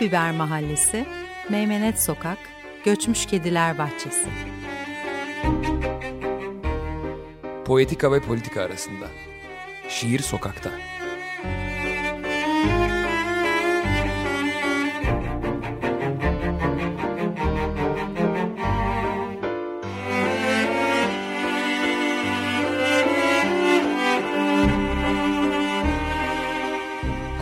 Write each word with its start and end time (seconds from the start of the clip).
Biber 0.00 0.32
Mahallesi, 0.32 1.06
Meymenet 1.48 2.02
Sokak, 2.02 2.38
Göçmüş 2.84 3.26
Kediler 3.26 3.78
Bahçesi. 3.78 4.28
Poetika 7.64 8.12
ve 8.12 8.20
politika 8.20 8.62
arasında. 8.62 9.06
Şiir 9.88 10.18
sokakta. 10.18 10.70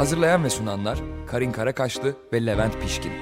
Hazırlayan 0.09 0.45
ve 0.45 0.51
sunanlar 0.51 0.98
Karin 1.27 1.53
Karakaşlı 1.53 2.17
ve 2.33 2.47
Levent 2.47 2.83
Pişkin. 2.83 3.12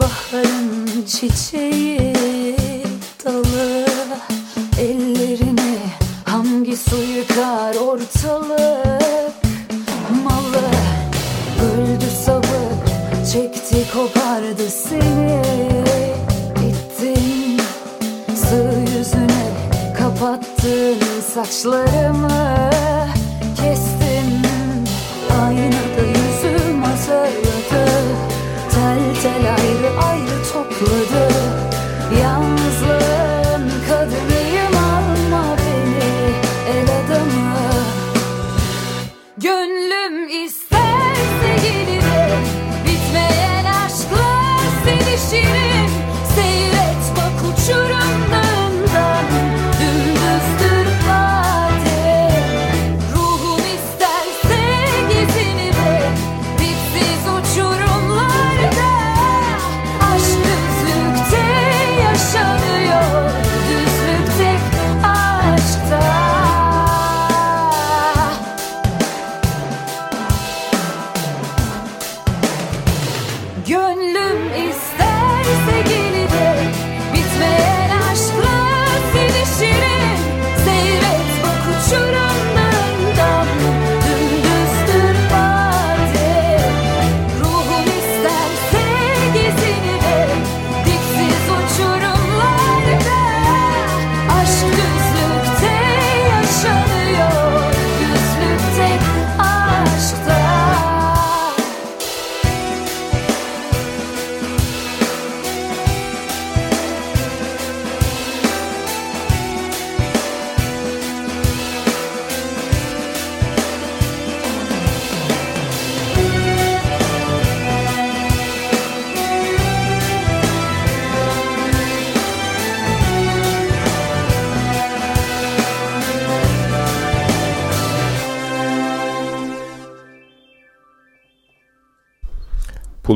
baharın 0.00 1.04
çiçeği. 1.06 2.35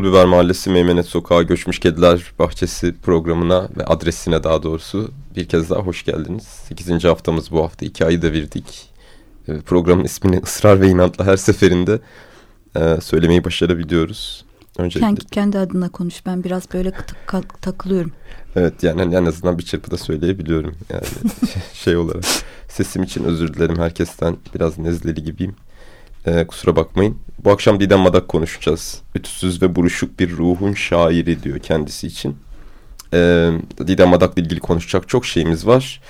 Pulbiber 0.01 0.25
Mahallesi 0.25 0.71
Meymenet 0.71 1.07
Sokağı 1.07 1.43
Göçmüş 1.43 1.79
Kediler 1.79 2.33
Bahçesi 2.39 2.95
programına 3.03 3.69
ve 3.77 3.85
adresine 3.85 4.43
daha 4.43 4.63
doğrusu 4.63 5.11
bir 5.37 5.49
kez 5.49 5.71
daha 5.71 5.81
hoş 5.81 6.05
geldiniz. 6.05 6.43
8. 6.43 7.05
haftamız 7.05 7.51
bu 7.51 7.63
hafta. 7.63 7.87
2 7.87 8.05
ayı 8.05 8.23
devirdik. 8.23 8.91
E, 9.49 9.53
ee, 9.53 9.61
programın 9.61 10.05
ismini 10.05 10.39
ısrar 10.45 10.81
ve 10.81 10.89
inatla 10.89 11.27
her 11.27 11.37
seferinde 11.37 12.01
e, 12.77 13.01
söylemeyi 13.01 13.45
başarabiliyoruz. 13.45 14.45
Öncelikle... 14.79 15.07
Kendi, 15.07 15.27
kendi 15.27 15.59
adına 15.59 15.89
konuş. 15.89 16.27
Ben 16.27 16.45
biraz 16.45 16.73
böyle 16.75 16.93
tak, 17.27 17.63
takılıyorum. 17.63 18.13
Evet 18.57 18.83
yani 18.83 19.15
en 19.15 19.25
azından 19.25 19.59
bir 19.59 19.65
çırpıda 19.65 19.97
söyleyebiliyorum. 19.97 20.75
Yani 20.91 21.05
şey 21.73 21.97
olarak. 21.97 22.25
Sesim 22.69 23.03
için 23.03 23.25
özür 23.25 23.55
dilerim 23.55 23.79
herkesten. 23.79 24.37
Biraz 24.55 24.79
nezleli 24.79 25.25
gibiyim. 25.25 25.55
Ee, 26.27 26.47
kusura 26.47 26.77
bakmayın. 26.77 27.17
Bu 27.45 27.51
akşam 27.51 27.81
Didem 27.81 27.99
Madak 27.99 28.29
konuşacağız. 28.29 29.03
Ütüsüz 29.15 29.63
ve 29.63 29.77
buruşuk 29.77 30.21
bir 30.21 30.31
ruhun 30.31 30.73
şairi 30.73 31.43
diyor 31.43 31.59
kendisi 31.59 32.07
için. 32.07 32.37
Ee, 33.15 33.51
Didem 33.87 34.09
Madak'la 34.09 34.43
ilgili 34.43 34.61
konuşacak 34.61 35.09
çok 35.09 35.27
şeyimiz 35.27 35.67
var. 35.67 36.01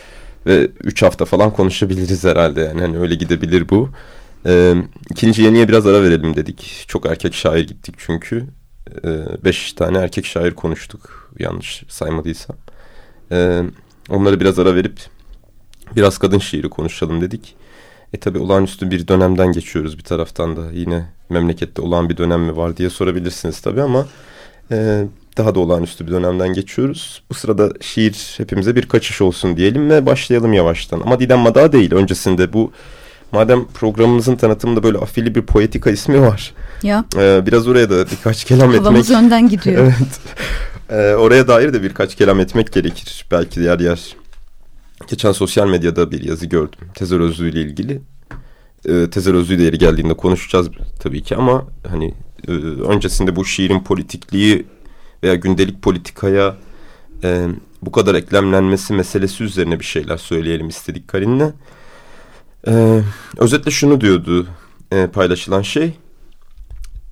Ve 0.46 0.70
üç 0.84 1.02
hafta 1.02 1.24
falan 1.24 1.52
konuşabiliriz 1.52 2.24
herhalde 2.24 2.60
yani. 2.60 2.80
Hani 2.80 2.98
öyle 2.98 3.14
gidebilir 3.14 3.68
bu. 3.68 3.90
Ee, 4.46 4.74
ikinci 5.10 5.42
yeniye 5.42 5.68
biraz 5.68 5.86
ara 5.86 6.02
verelim 6.02 6.36
dedik. 6.36 6.84
Çok 6.88 7.06
erkek 7.06 7.34
şair 7.34 7.66
gittik 7.66 7.94
çünkü. 7.98 8.46
Ee, 9.04 9.44
beş 9.44 9.72
tane 9.72 9.98
erkek 9.98 10.26
şair 10.26 10.54
konuştuk. 10.54 11.32
Yanlış 11.38 11.82
saymadıysam. 11.88 12.56
Ee, 13.32 13.62
onları 14.08 14.40
biraz 14.40 14.58
ara 14.58 14.74
verip 14.74 15.00
biraz 15.96 16.18
kadın 16.18 16.38
şiiri 16.38 16.68
konuşalım 16.68 17.20
dedik. 17.20 17.56
E 18.14 18.16
tabi 18.16 18.38
olağanüstü 18.38 18.90
bir 18.90 19.08
dönemden 19.08 19.52
geçiyoruz 19.52 19.98
bir 19.98 20.02
taraftan 20.02 20.56
da. 20.56 20.72
Yine 20.72 21.06
memlekette 21.28 21.82
olan 21.82 22.08
bir 22.08 22.16
dönem 22.16 22.40
mi 22.40 22.56
var 22.56 22.76
diye 22.76 22.90
sorabilirsiniz 22.90 23.60
tabi 23.60 23.82
ama... 23.82 24.06
E, 24.72 25.04
daha 25.36 25.54
da 25.54 25.60
olağanüstü 25.60 26.06
bir 26.06 26.12
dönemden 26.12 26.52
geçiyoruz. 26.52 27.22
Bu 27.30 27.34
sırada 27.34 27.72
şiir 27.80 28.34
hepimize 28.36 28.76
bir 28.76 28.88
kaçış 28.88 29.20
olsun 29.20 29.56
diyelim 29.56 29.90
ve 29.90 30.06
başlayalım 30.06 30.52
yavaştan. 30.52 31.00
Ama 31.00 31.20
Didem 31.20 31.38
Mada 31.38 31.72
değil 31.72 31.94
öncesinde 31.94 32.52
bu 32.52 32.72
madem 33.32 33.66
programımızın 33.66 34.36
tanıtımında 34.36 34.82
böyle 34.82 34.98
afili 34.98 35.34
bir 35.34 35.42
poetika 35.42 35.90
ismi 35.90 36.20
var. 36.20 36.54
Ya. 36.82 37.04
E, 37.16 37.46
biraz 37.46 37.68
oraya 37.68 37.90
da 37.90 38.06
birkaç 38.10 38.44
kelam 38.44 38.60
Havamız 38.60 38.76
etmek. 38.76 38.90
Havamız 38.90 39.10
önden 39.10 39.48
gidiyor. 39.48 39.82
evet. 39.98 40.20
E, 40.90 41.14
oraya 41.14 41.48
dair 41.48 41.72
de 41.72 41.82
birkaç 41.82 42.14
kelam 42.14 42.40
etmek 42.40 42.72
gerekir. 42.72 43.24
Belki 43.30 43.60
yer 43.60 43.80
yer 43.80 44.16
Geçen 45.10 45.32
sosyal 45.32 45.68
medyada 45.68 46.10
bir 46.10 46.22
yazı 46.22 46.46
gördüm. 46.46 46.78
Tezer 46.94 47.20
Özlü 47.20 47.50
ile 47.50 47.60
ilgili. 47.60 48.00
E, 48.84 49.10
Tezer 49.10 49.34
Özlü 49.34 49.58
de 49.58 49.76
geldiğinde 49.76 50.14
konuşacağız 50.14 50.68
tabii 51.00 51.22
ki 51.22 51.36
ama 51.36 51.66
hani 51.88 52.14
e, 52.48 52.52
öncesinde 52.52 53.36
bu 53.36 53.44
şiirin 53.44 53.80
politikliği 53.80 54.66
veya 55.22 55.34
gündelik 55.34 55.82
politikaya 55.82 56.56
e, 57.24 57.46
bu 57.82 57.92
kadar 57.92 58.14
eklemlenmesi 58.14 58.92
meselesi 58.92 59.44
üzerine 59.44 59.80
bir 59.80 59.84
şeyler 59.84 60.16
söyleyelim 60.16 60.68
istedik 60.68 61.08
Karin'le. 61.08 61.52
E, 62.66 63.02
özetle 63.38 63.70
şunu 63.70 64.00
diyordu 64.00 64.46
e, 64.92 65.06
paylaşılan 65.06 65.62
şey. 65.62 65.92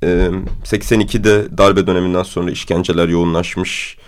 E, 0.03 0.31
82'de 0.65 1.59
darbe 1.59 1.87
döneminden 1.87 2.23
sonra 2.23 2.51
işkenceler 2.51 3.09
yoğunlaşmış. 3.09 3.99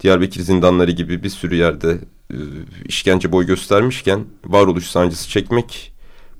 Diyarbakır 0.00 0.40
zindanları 0.40 0.90
gibi 0.90 1.22
bir 1.22 1.28
sürü 1.28 1.54
yerde 1.54 1.98
e, 2.30 2.36
işkence 2.84 3.32
boy 3.32 3.46
göstermişken 3.46 4.24
varoluş 4.44 4.86
sancısı 4.86 5.28
çekmek 5.28 5.92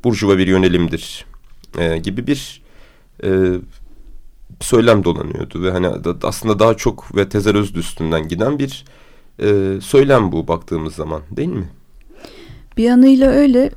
burjuva 0.05 0.39
bir 0.39 0.47
yönelimdir 0.47 1.25
e, 1.79 1.99
gibi 1.99 2.27
bir 2.27 2.63
e, 3.25 3.31
söylem 4.61 5.05
dolanıyordu 5.05 5.63
ve 5.63 5.71
hani 5.71 5.89
aslında 6.23 6.59
daha 6.59 6.77
çok 6.77 7.17
ve 7.17 7.29
Tezer 7.29 7.55
Özlü 7.55 7.79
üstünden 7.79 8.29
giden 8.29 8.59
bir 8.59 8.85
söylem 9.81 10.33
bu 10.33 10.49
baktığımız 10.49 10.95
zaman 10.95 11.23
değil 11.31 11.49
mi? 11.49 11.71
Bir 12.77 12.85
yanıyla 12.85 13.31
öyle 13.31 13.71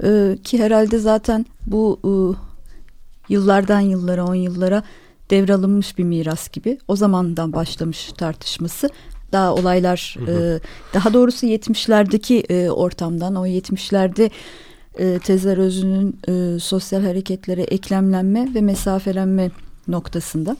ki 0.44 0.60
herhalde 0.64 1.00
zaten 1.00 1.46
bu 1.68 2.00
yıllardan 3.30 3.80
yıllara 3.80 4.26
on 4.26 4.36
yıllara 4.36 4.84
devralınmış 5.30 5.98
bir 5.98 6.04
miras 6.04 6.50
gibi 6.50 6.78
o 6.88 6.96
zamandan 6.96 7.54
başlamış 7.54 8.14
tartışması 8.18 8.90
daha 9.34 9.56
olaylar 9.56 10.16
hı 10.20 10.26
hı. 10.26 10.56
E, 10.56 10.60
daha 10.94 11.14
doğrusu 11.14 11.46
70'lerdeki 11.46 12.54
e, 12.54 12.70
ortamdan 12.70 13.36
o 13.36 13.48
70'lerde 13.48 14.30
e, 14.98 15.20
Tezer 15.20 15.58
Özü'nün 15.58 16.20
e, 16.28 16.60
sosyal 16.60 17.04
hareketlere 17.04 17.62
eklemlenme 17.62 18.54
ve 18.56 18.62
mesafelenme 18.62 19.52
noktasında. 19.88 20.58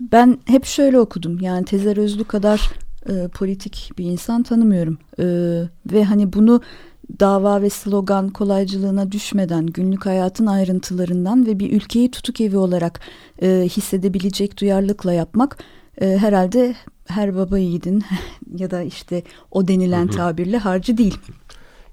Ben 0.00 0.38
hep 0.44 0.64
şöyle 0.64 1.00
okudum 1.00 1.40
yani 1.40 1.64
Tezer 1.64 1.96
Özlü 1.96 2.24
kadar 2.24 2.70
e, 3.08 3.28
politik 3.28 3.90
bir 3.98 4.04
insan 4.04 4.42
tanımıyorum 4.42 4.98
e, 5.18 5.24
ve 5.92 6.04
hani 6.04 6.32
bunu 6.32 6.60
dava 7.20 7.62
ve 7.62 7.70
slogan 7.70 8.28
kolaycılığına 8.28 9.12
düşmeden 9.12 9.66
günlük 9.66 10.06
hayatın 10.06 10.46
ayrıntılarından 10.46 11.46
ve 11.46 11.58
bir 11.58 11.72
ülkeyi 11.72 12.10
tutuk 12.10 12.40
evi 12.40 12.56
olarak 12.56 13.00
e, 13.42 13.64
hissedebilecek 13.68 14.60
duyarlılıkla 14.60 15.12
yapmak 15.12 15.58
e, 16.00 16.18
herhalde 16.18 16.74
her 17.08 17.36
baba 17.36 17.58
yiğidin 17.58 18.04
ya 18.56 18.70
da 18.70 18.82
işte 18.82 19.22
o 19.50 19.68
denilen 19.68 20.08
tabirle 20.08 20.58
harcı 20.58 20.98
değil. 20.98 21.18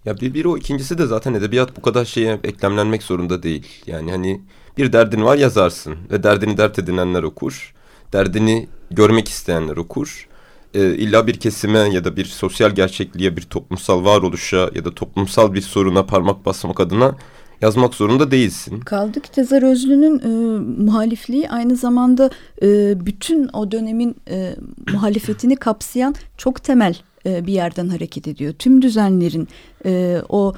Ya 0.05 0.17
bir, 0.17 0.33
bir 0.33 0.45
o 0.45 0.57
ikincisi 0.57 0.97
de 0.97 1.05
zaten 1.05 1.33
edebiyat 1.33 1.77
bu 1.77 1.81
kadar 1.81 2.05
şeye 2.05 2.39
eklemlenmek 2.43 3.03
zorunda 3.03 3.43
değil. 3.43 3.67
Yani 3.85 4.11
hani 4.11 4.41
bir 4.77 4.93
derdin 4.93 5.23
var 5.23 5.37
yazarsın 5.37 5.95
ve 6.11 6.23
derdini 6.23 6.57
dert 6.57 6.79
edinenler 6.79 7.23
okur. 7.23 7.73
Derdini 8.13 8.67
görmek 8.91 9.27
isteyenler 9.27 9.77
okur. 9.77 10.27
E, 10.73 10.95
illa 10.95 11.27
bir 11.27 11.39
kesime 11.39 11.79
ya 11.79 12.03
da 12.03 12.15
bir 12.15 12.25
sosyal 12.25 12.71
gerçekliğe, 12.71 13.37
bir 13.37 13.41
toplumsal 13.41 14.05
varoluşa 14.05 14.69
ya 14.75 14.85
da 14.85 14.95
toplumsal 14.95 15.53
bir 15.53 15.61
soruna 15.61 16.05
parmak 16.05 16.45
basmak 16.45 16.79
adına 16.79 17.15
yazmak 17.61 17.95
zorunda 17.95 18.31
değilsin. 18.31 18.79
Kaldı 18.79 19.21
ki 19.21 19.31
Tezer 19.31 19.61
Özlü'nün 19.61 20.19
e, 20.19 20.59
muhalifliği 20.83 21.49
aynı 21.49 21.75
zamanda 21.75 22.29
e, 22.61 22.93
bütün 23.05 23.49
o 23.53 23.71
dönemin 23.71 24.15
e, 24.29 24.55
muhalefetini 24.91 25.55
kapsayan 25.55 26.15
çok 26.37 26.63
temel 26.63 26.97
e, 27.25 27.47
bir 27.47 27.53
yerden 27.53 27.87
hareket 27.87 28.27
ediyor. 28.27 28.53
Tüm 28.59 28.81
düzenlerin 28.81 29.47
e, 29.85 30.21
o 30.29 30.53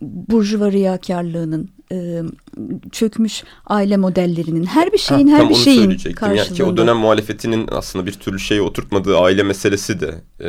burjuva 0.00 0.72
riyakarlığının 0.72 1.68
e, 1.92 2.22
çökmüş 2.92 3.44
aile 3.66 3.96
modellerinin 3.96 4.64
her 4.64 4.92
bir 4.92 4.98
şeyin 4.98 5.28
ha, 5.28 5.36
her 5.36 5.48
bir 5.48 5.54
şeyin 5.54 5.98
karşılığında. 5.98 6.34
Yani 6.34 6.56
ki 6.56 6.64
o 6.64 6.76
dönem 6.76 6.96
muhalefetinin 6.96 7.68
aslında 7.72 8.06
bir 8.06 8.12
türlü 8.12 8.40
şeye 8.40 8.62
oturtmadığı 8.62 9.18
aile 9.18 9.42
meselesi 9.42 10.00
de 10.00 10.14
e, 10.40 10.48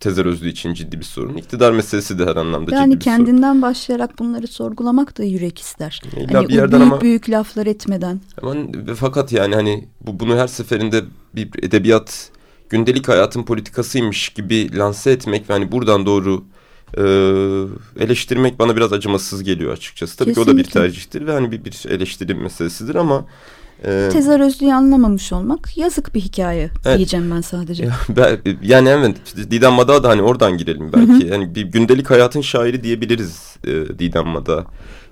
Tezer 0.00 0.26
Özlü 0.26 0.48
için 0.48 0.74
ciddi 0.74 0.98
bir 0.98 1.04
sorun. 1.04 1.36
İktidar 1.36 1.72
meselesi 1.72 2.18
de 2.18 2.26
her 2.26 2.36
anlamda 2.36 2.74
yani 2.74 2.90
ciddi 2.90 3.00
bir 3.00 3.04
sorun. 3.04 3.16
Yani 3.16 3.24
kendinden 3.24 3.62
başlayarak 3.62 4.18
bunları 4.18 4.46
sorgulamak 4.46 5.18
da 5.18 5.24
yürek 5.24 5.58
ister. 5.58 6.00
İlla 6.16 6.38
hani 6.38 6.48
bir 6.48 6.54
yerden 6.54 6.80
büyük 6.80 6.92
ama, 6.92 7.00
büyük 7.00 7.30
laflar 7.30 7.66
etmeden. 7.66 8.20
Ama 8.42 8.54
fakat 8.96 9.32
yani 9.32 9.54
hani 9.54 9.88
bu, 10.00 10.20
bunu 10.20 10.36
her 10.36 10.46
seferinde 10.46 11.04
bir 11.34 11.48
edebiyat 11.62 12.30
gündelik 12.68 13.08
hayatın 13.08 13.42
politikasıymış 13.42 14.28
gibi 14.28 14.78
lanse 14.78 15.10
etmek 15.10 15.50
ve 15.50 15.52
hani 15.52 15.72
buradan 15.72 16.06
doğru 16.06 16.44
e, 16.96 17.02
eleştirmek 18.04 18.58
bana 18.58 18.76
biraz 18.76 18.92
acımasız 18.92 19.42
geliyor 19.42 19.72
açıkçası. 19.72 20.16
Tabii 20.16 20.28
Kesinlikle. 20.28 20.52
ki 20.52 20.58
o 20.58 20.64
da 20.64 20.66
bir 20.66 20.70
tercihtir 20.72 21.26
ve 21.26 21.32
hani 21.32 21.52
bir, 21.52 21.64
bir 21.64 21.84
eleştiri 21.88 22.34
meselesidir 22.34 22.94
ama 22.94 23.26
ee, 23.84 24.08
Tezar 24.12 24.40
Özlü'yü 24.40 24.74
anlamamış 24.74 25.32
olmak 25.32 25.76
yazık 25.76 26.14
bir 26.14 26.20
hikaye 26.20 26.70
evet. 26.84 26.96
diyeceğim 26.96 27.30
ben 27.30 27.40
sadece. 27.40 27.88
yani 28.62 28.88
evet 28.88 29.16
Didem 29.50 29.72
Mada 29.72 30.02
da 30.02 30.08
hani 30.08 30.22
oradan 30.22 30.56
girelim 30.56 30.92
belki. 30.92 31.12
Hı 31.12 31.16
hı. 31.16 31.26
Yani 31.26 31.54
bir 31.54 31.62
gündelik 31.62 32.10
hayatın 32.10 32.40
şairi 32.40 32.82
diyebiliriz 32.82 33.56
e, 33.64 33.70
Didem 33.98 34.26
Mada. 34.26 34.64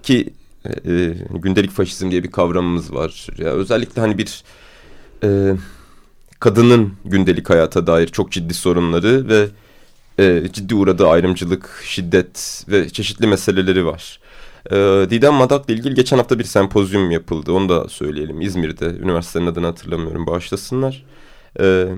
Ki 0.03 0.33
e, 0.65 0.93
e, 0.93 1.15
gündelik 1.31 1.71
faşizm 1.71 2.11
diye 2.11 2.23
bir 2.23 2.31
kavramımız 2.31 2.95
var. 2.95 3.27
Ya 3.39 3.51
özellikle 3.51 4.01
hani 4.01 4.19
bir 4.19 4.45
e, 5.23 5.57
kadının 6.41 6.93
gündelik 7.05 7.51
hayata 7.51 7.87
dair 7.87 8.07
çok 8.07 8.33
ciddi 8.33 8.55
sorunları 8.55 9.29
ve 9.29 9.49
e, 10.19 10.53
ciddi 10.53 10.75
uğradığı 10.75 11.09
ayrımcılık, 11.09 11.83
şiddet 11.85 12.65
ve 12.69 12.89
çeşitli 12.89 13.27
meseleleri 13.27 13.87
var. 13.87 14.21
E, 14.71 14.77
Didem 15.11 15.35
Madak'la 15.35 15.75
ilgili 15.75 15.95
geçen 15.95 16.17
hafta 16.17 16.39
bir 16.39 16.45
sempozyum 16.45 17.11
yapıldı. 17.11 17.53
Onu 17.53 17.69
da 17.69 17.89
söyleyelim. 17.89 18.41
İzmir'de. 18.41 18.87
Üniversitenin 18.87 19.47
adını 19.47 19.67
hatırlamıyorum. 19.67 20.27
Bağışlasınlar. 20.27 21.05
E, 21.61 21.89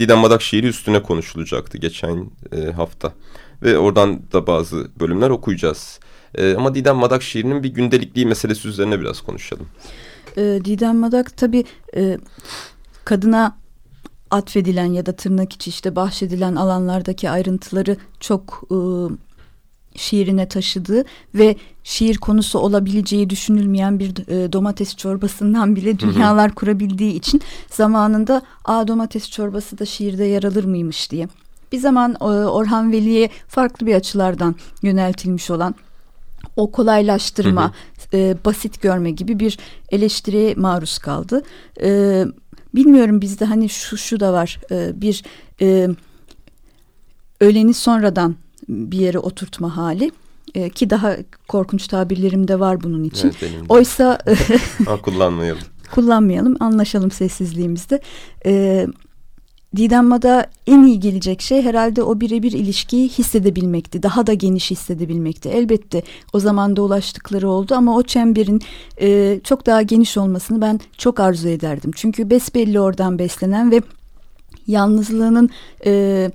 Didem 0.00 0.18
Madak 0.18 0.42
şiiri 0.42 0.66
üstüne 0.66 1.02
konuşulacaktı 1.02 1.78
geçen 1.78 2.30
e, 2.52 2.70
hafta. 2.70 3.12
Ve 3.62 3.78
oradan 3.78 4.20
da 4.32 4.46
bazı 4.46 4.88
bölümler 5.00 5.30
okuyacağız. 5.30 6.00
E, 6.34 6.54
ama 6.54 6.74
Didem 6.74 6.96
Madak 6.96 7.22
şiirinin 7.22 7.62
bir 7.62 7.68
gündelikliği 7.68 8.26
meselesi 8.26 8.68
üzerine 8.68 9.00
biraz 9.00 9.20
konuşalım. 9.20 9.66
Didem 10.36 10.96
Madak 10.96 11.36
tabii 11.36 11.64
e, 11.96 12.18
kadına 13.04 13.56
atfedilen 14.30 14.84
ya 14.84 15.06
da 15.06 15.16
tırnak 15.16 15.52
içi 15.52 15.70
işte 15.70 15.96
bahşedilen 15.96 16.54
alanlardaki 16.54 17.30
ayrıntıları 17.30 17.96
çok 18.20 18.62
e, 18.70 18.76
şiirine 19.98 20.48
taşıdığı 20.48 21.04
ve 21.34 21.56
şiir 21.84 22.16
konusu 22.16 22.58
olabileceği 22.58 23.30
düşünülmeyen 23.30 23.98
bir 23.98 24.28
e, 24.28 24.52
domates 24.52 24.96
çorbasından 24.96 25.76
bile 25.76 25.98
dünyalar 25.98 26.54
kurabildiği 26.54 27.12
için 27.12 27.40
zamanında 27.70 28.42
a 28.64 28.88
domates 28.88 29.30
çorbası 29.30 29.78
da 29.78 29.84
şiirde 29.84 30.24
yer 30.24 30.42
alır 30.42 30.64
mıymış 30.64 31.10
diye. 31.10 31.28
Bir 31.72 31.78
zaman 31.78 32.16
e, 32.20 32.24
Orhan 32.24 32.92
Veli'ye 32.92 33.30
farklı 33.48 33.86
bir 33.86 33.94
açılardan 33.94 34.54
yöneltilmiş 34.82 35.50
olan 35.50 35.74
o 36.56 36.70
kolaylaştırma, 36.70 37.72
e, 38.14 38.36
basit 38.44 38.82
görme 38.82 39.10
gibi 39.10 39.40
bir 39.40 39.58
eleştiriye 39.88 40.54
maruz 40.54 40.98
kaldı. 40.98 41.42
E, 41.82 42.24
bilmiyorum 42.74 43.20
bizde 43.20 43.44
hani 43.44 43.68
şu 43.68 43.96
şu 43.96 44.20
da 44.20 44.32
var 44.32 44.60
e, 44.70 45.00
bir 45.00 45.22
e, 45.60 45.88
öleni 47.40 47.74
sonradan 47.74 48.36
bir 48.68 48.98
yere 48.98 49.18
oturtma 49.18 49.76
hali 49.76 50.10
e, 50.54 50.70
ki 50.70 50.90
daha 50.90 51.16
korkunç 51.48 51.86
tabirlerim 51.86 52.48
de 52.48 52.60
var 52.60 52.82
bunun 52.82 53.04
için. 53.04 53.32
Evet. 53.42 53.52
Oysa 53.68 54.18
Ha, 54.86 54.96
kullanmayalım. 55.02 55.62
kullanmayalım, 55.94 56.56
anlaşalım 56.60 57.10
sessizliğimizde. 57.10 58.00
E, 58.46 58.86
Didem 59.76 60.06
Mada 60.06 60.46
en 60.66 60.82
iyi 60.82 61.00
gelecek 61.00 61.40
şey 61.40 61.62
herhalde 61.62 62.02
o 62.02 62.20
birebir 62.20 62.52
ilişkiyi 62.52 63.08
hissedebilmekti. 63.08 64.02
Daha 64.02 64.26
da 64.26 64.34
geniş 64.34 64.70
hissedebilmekti. 64.70 65.48
Elbette 65.48 66.02
o 66.32 66.40
zamanda 66.40 66.82
ulaştıkları 66.82 67.48
oldu 67.48 67.74
ama 67.74 67.96
o 67.96 68.02
çemberin 68.02 68.60
e, 69.00 69.40
çok 69.44 69.66
daha 69.66 69.82
geniş 69.82 70.16
olmasını 70.16 70.60
ben 70.60 70.80
çok 70.98 71.20
arzu 71.20 71.48
ederdim. 71.48 71.90
Çünkü 71.94 72.30
besbelli 72.30 72.80
oradan 72.80 73.18
beslenen 73.18 73.70
ve 73.70 73.80
yalnızlığının 74.66 75.50
e, 75.86 76.30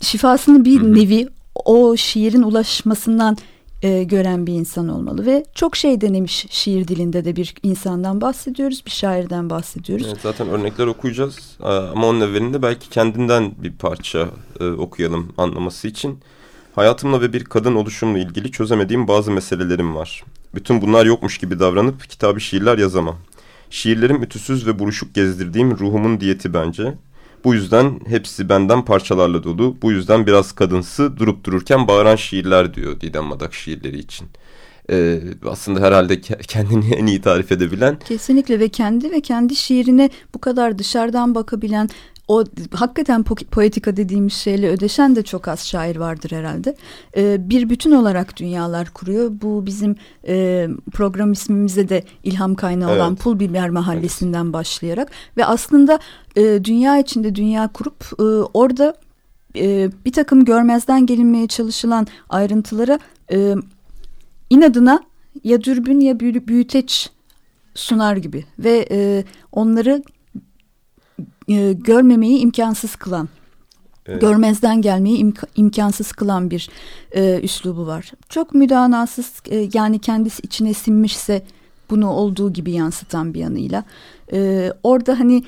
şifasını 0.00 0.64
bir 0.64 0.82
nevi 0.82 1.28
o 1.54 1.96
şiirin 1.96 2.42
ulaşmasından 2.42 3.36
e, 3.82 4.04
gören 4.04 4.46
bir 4.46 4.52
insan 4.52 4.88
olmalı 4.88 5.26
ve 5.26 5.44
çok 5.54 5.76
şey 5.76 6.00
denemiş 6.00 6.46
şiir 6.50 6.88
dilinde 6.88 7.24
de 7.24 7.36
bir 7.36 7.54
insandan 7.62 8.20
bahsediyoruz, 8.20 8.82
bir 8.86 8.90
şairden 8.90 9.50
bahsediyoruz. 9.50 10.06
Evet, 10.08 10.20
zaten 10.22 10.48
örnekler 10.48 10.86
okuyacağız 10.86 11.56
ama 11.60 12.06
onun 12.06 12.20
evvelinde 12.20 12.62
belki 12.62 12.90
kendinden 12.90 13.52
bir 13.62 13.72
parça 13.72 14.28
e, 14.60 14.68
okuyalım 14.68 15.32
anlaması 15.38 15.88
için. 15.88 16.18
Hayatımla 16.74 17.20
ve 17.20 17.32
bir 17.32 17.44
kadın 17.44 17.74
oluşumla 17.74 18.18
ilgili 18.18 18.52
çözemediğim 18.52 19.08
bazı 19.08 19.30
meselelerim 19.30 19.94
var. 19.94 20.24
Bütün 20.54 20.82
bunlar 20.82 21.06
yokmuş 21.06 21.38
gibi 21.38 21.58
davranıp 21.58 22.08
kitabı 22.08 22.40
şiirler 22.40 22.78
yazamam. 22.78 23.16
Şiirlerim 23.70 24.22
ütüsüz 24.22 24.66
ve 24.66 24.78
buruşuk 24.78 25.14
gezdirdiğim 25.14 25.78
ruhumun 25.78 26.20
diyeti 26.20 26.54
bence. 26.54 26.94
Bu 27.44 27.54
yüzden 27.54 28.00
hepsi 28.06 28.48
benden 28.48 28.84
parçalarla 28.84 29.44
dolu. 29.44 29.76
Bu 29.82 29.92
yüzden 29.92 30.26
biraz 30.26 30.52
kadınsı 30.52 31.16
durup 31.16 31.44
dururken 31.44 31.88
bağıran 31.88 32.16
şiirler 32.16 32.74
diyor 32.74 33.00
Didem 33.00 33.24
Madak 33.24 33.54
şiirleri 33.54 33.98
için. 33.98 34.28
Ee, 34.90 35.20
aslında 35.48 35.80
herhalde 35.80 36.14
ke- 36.14 36.42
kendini 36.42 36.94
en 36.94 37.06
iyi 37.06 37.20
tarif 37.20 37.52
edebilen 37.52 37.98
Kesinlikle 37.98 38.60
ve 38.60 38.68
kendi 38.68 39.10
ve 39.10 39.20
kendi 39.20 39.56
şiirine 39.56 40.10
bu 40.34 40.40
kadar 40.40 40.78
dışarıdan 40.78 41.34
bakabilen 41.34 41.88
o 42.30 42.44
hakikaten 42.74 43.20
po- 43.20 43.44
poetika 43.44 43.96
dediğimiz 43.96 44.32
şeyle 44.32 44.68
ödeşen 44.68 45.16
de 45.16 45.22
çok 45.22 45.48
az 45.48 45.66
şair 45.66 45.96
vardır 45.96 46.30
herhalde. 46.32 46.76
Ee, 47.16 47.50
bir 47.50 47.70
bütün 47.70 47.92
olarak 47.92 48.36
dünyalar 48.36 48.90
kuruyor. 48.90 49.30
Bu 49.42 49.66
bizim 49.66 49.96
e, 50.28 50.68
program 50.92 51.32
ismimize 51.32 51.88
de 51.88 52.04
ilham 52.24 52.54
kaynağı 52.54 52.94
olan 52.96 53.10
Evet. 53.12 53.20
Pul 53.22 53.40
Biber 53.40 53.70
Mahallesi'nden 53.70 54.52
başlayarak 54.52 55.10
ve 55.36 55.44
aslında 55.44 55.98
e, 56.36 56.42
dünya 56.64 56.98
içinde 56.98 57.34
dünya 57.34 57.68
kurup 57.68 58.04
e, 58.18 58.22
orada 58.54 58.94
e, 59.56 59.90
bir 60.04 60.12
takım 60.12 60.44
görmezden 60.44 61.06
gelinmeye 61.06 61.46
çalışılan 61.46 62.06
ayrıntılara 62.28 62.98
e, 63.32 63.54
inadına 64.50 65.00
ya 65.44 65.64
dürbün 65.64 66.00
ya 66.00 66.20
büyü- 66.20 66.46
büyüteç 66.48 67.10
sunar 67.74 68.16
gibi 68.16 68.44
ve 68.58 68.86
e, 68.90 69.24
onları 69.52 70.02
e, 71.50 71.72
görmemeyi 71.72 72.38
imkansız 72.38 72.96
kılan, 72.96 73.28
Evet. 74.06 74.20
görmezden 74.20 74.82
gelmeyi 74.82 75.24
imk- 75.24 75.46
imkansız 75.56 76.12
kılan 76.12 76.50
bir 76.50 76.70
e, 77.12 77.40
üslubu 77.42 77.86
var. 77.86 78.12
Çok 78.28 78.54
müdanasız 78.54 79.32
e, 79.50 79.68
yani 79.74 79.98
kendisi 79.98 80.42
içine 80.42 80.74
sinmişse 80.74 81.42
bunu 81.90 82.10
olduğu 82.10 82.52
gibi 82.52 82.70
yansıtan 82.72 83.34
bir 83.34 83.40
yanıyla. 83.40 83.84
E, 84.32 84.72
orada 84.82 85.18
hani 85.20 85.42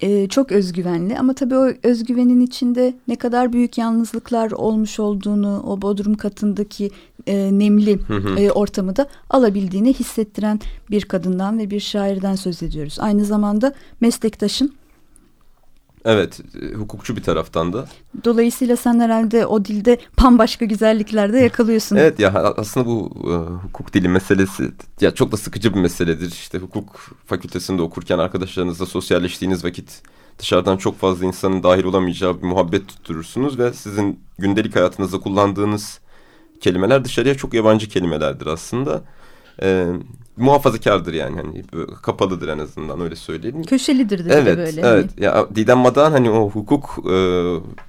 e, 0.00 0.28
çok 0.28 0.52
özgüvenli 0.52 1.18
ama 1.18 1.34
tabii 1.34 1.56
o 1.56 1.72
özgüvenin 1.82 2.40
içinde 2.40 2.94
ne 3.08 3.16
kadar 3.16 3.52
büyük 3.52 3.78
yalnızlıklar 3.78 4.50
olmuş 4.50 5.00
olduğunu 5.00 5.62
o 5.66 5.82
bodrum 5.82 6.14
katındaki 6.14 6.90
e, 7.26 7.58
nemli 7.58 7.98
e, 8.38 8.50
ortamı 8.50 8.96
da 8.96 9.06
alabildiğini 9.30 9.94
hissettiren 9.94 10.60
bir 10.90 11.02
kadından 11.02 11.58
ve 11.58 11.70
bir 11.70 11.80
şairden 11.80 12.34
söz 12.34 12.62
ediyoruz. 12.62 12.96
Aynı 13.00 13.24
zamanda 13.24 13.72
meslektaşın 14.00 14.72
Evet, 16.04 16.40
e, 16.62 16.74
hukukçu 16.74 17.16
bir 17.16 17.22
taraftan 17.22 17.72
da. 17.72 17.86
dolayısıyla 18.24 18.76
sen 18.76 19.00
herhalde 19.00 19.46
o 19.46 19.64
dilde 19.64 19.98
bambaşka 20.22 20.64
güzellikler 20.64 21.32
de 21.32 21.38
yakalıyorsun. 21.38 21.96
Evet 21.96 22.18
ya 22.18 22.54
aslında 22.56 22.86
bu 22.86 23.12
e, 23.24 23.34
hukuk 23.66 23.92
dili 23.92 24.08
meselesi 24.08 24.70
ya 25.00 25.14
çok 25.14 25.32
da 25.32 25.36
sıkıcı 25.36 25.74
bir 25.74 25.80
meseledir. 25.80 26.28
İşte 26.28 26.58
hukuk 26.58 27.16
fakültesinde 27.26 27.82
okurken 27.82 28.18
arkadaşlarınızla 28.18 28.86
sosyalleştiğiniz 28.86 29.64
vakit 29.64 30.02
dışarıdan 30.38 30.76
çok 30.76 30.98
fazla 30.98 31.26
insanın 31.26 31.62
dahil 31.62 31.84
olamayacağı 31.84 32.42
bir 32.42 32.46
muhabbet 32.46 32.88
tutturursunuz 32.88 33.58
ve 33.58 33.72
sizin 33.72 34.20
gündelik 34.38 34.76
hayatınızda 34.76 35.20
kullandığınız 35.20 36.00
kelimeler 36.60 37.04
dışarıya 37.04 37.34
çok 37.34 37.54
yabancı 37.54 37.88
kelimelerdir 37.88 38.46
aslında. 38.46 39.02
E, 39.62 39.86
muhafazakardır 40.36 41.14
yani 41.14 41.36
hani 41.36 41.64
kapalıdır 42.02 42.48
en 42.48 42.58
azından 42.58 43.00
öyle 43.00 43.16
söyleyelim. 43.16 43.62
Köşelidir 43.62 44.18
de 44.18 44.24
bir 44.24 44.30
de 44.30 44.34
Evet, 44.34 44.56
böyle. 44.56 44.80
evet. 44.80 45.10
hani. 45.16 45.24
Ya 45.24 45.46
Didem 45.54 45.78
Madan 45.78 46.12
hani 46.12 46.30
o 46.30 46.50
hukuk 46.50 46.98
e, 47.10 47.16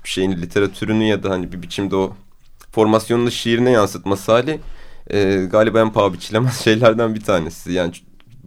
şeyini, 0.04 0.42
literatürünü 0.42 1.04
ya 1.04 1.24
da 1.24 1.30
hani 1.30 1.52
bir 1.52 1.62
biçimde 1.62 1.96
o 1.96 2.14
formasyonunu 2.72 3.32
şiirine 3.32 3.72
yansıtması 3.72 4.32
hali 4.32 4.60
e, 5.10 5.48
galiba 5.52 5.80
en 5.80 5.94
paha 5.94 6.14
biçilemez 6.14 6.60
şeylerden 6.64 7.16
bir 7.16 7.22
tanesi. 7.22 7.72
Yani 7.74 7.92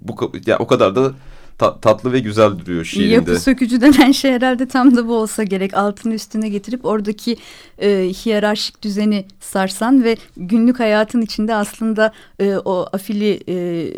bu 0.00 0.32
ya 0.46 0.58
o 0.58 0.66
kadar 0.66 0.96
da 0.96 1.12
ta- 1.58 1.80
tatlı 1.80 2.12
ve 2.12 2.20
güzel 2.20 2.58
duruyor 2.58 2.84
şiirinde. 2.84 3.14
Yapı 3.14 3.40
sökücü 3.40 3.80
denen 3.80 4.12
şey 4.12 4.32
herhalde 4.32 4.68
tam 4.68 4.96
da 4.96 5.08
bu 5.08 5.14
olsa 5.14 5.42
gerek. 5.42 5.74
Altını 5.74 6.14
üstüne 6.14 6.48
getirip 6.48 6.84
oradaki 6.84 7.36
e, 7.78 7.88
hiyerarşik 8.24 8.82
düzeni 8.82 9.24
sarsan 9.40 10.04
ve 10.04 10.16
günlük 10.36 10.80
hayatın 10.80 11.22
içinde 11.22 11.54
aslında 11.54 12.12
e, 12.38 12.56
o 12.56 12.86
afili 12.92 13.40
e, 13.48 13.88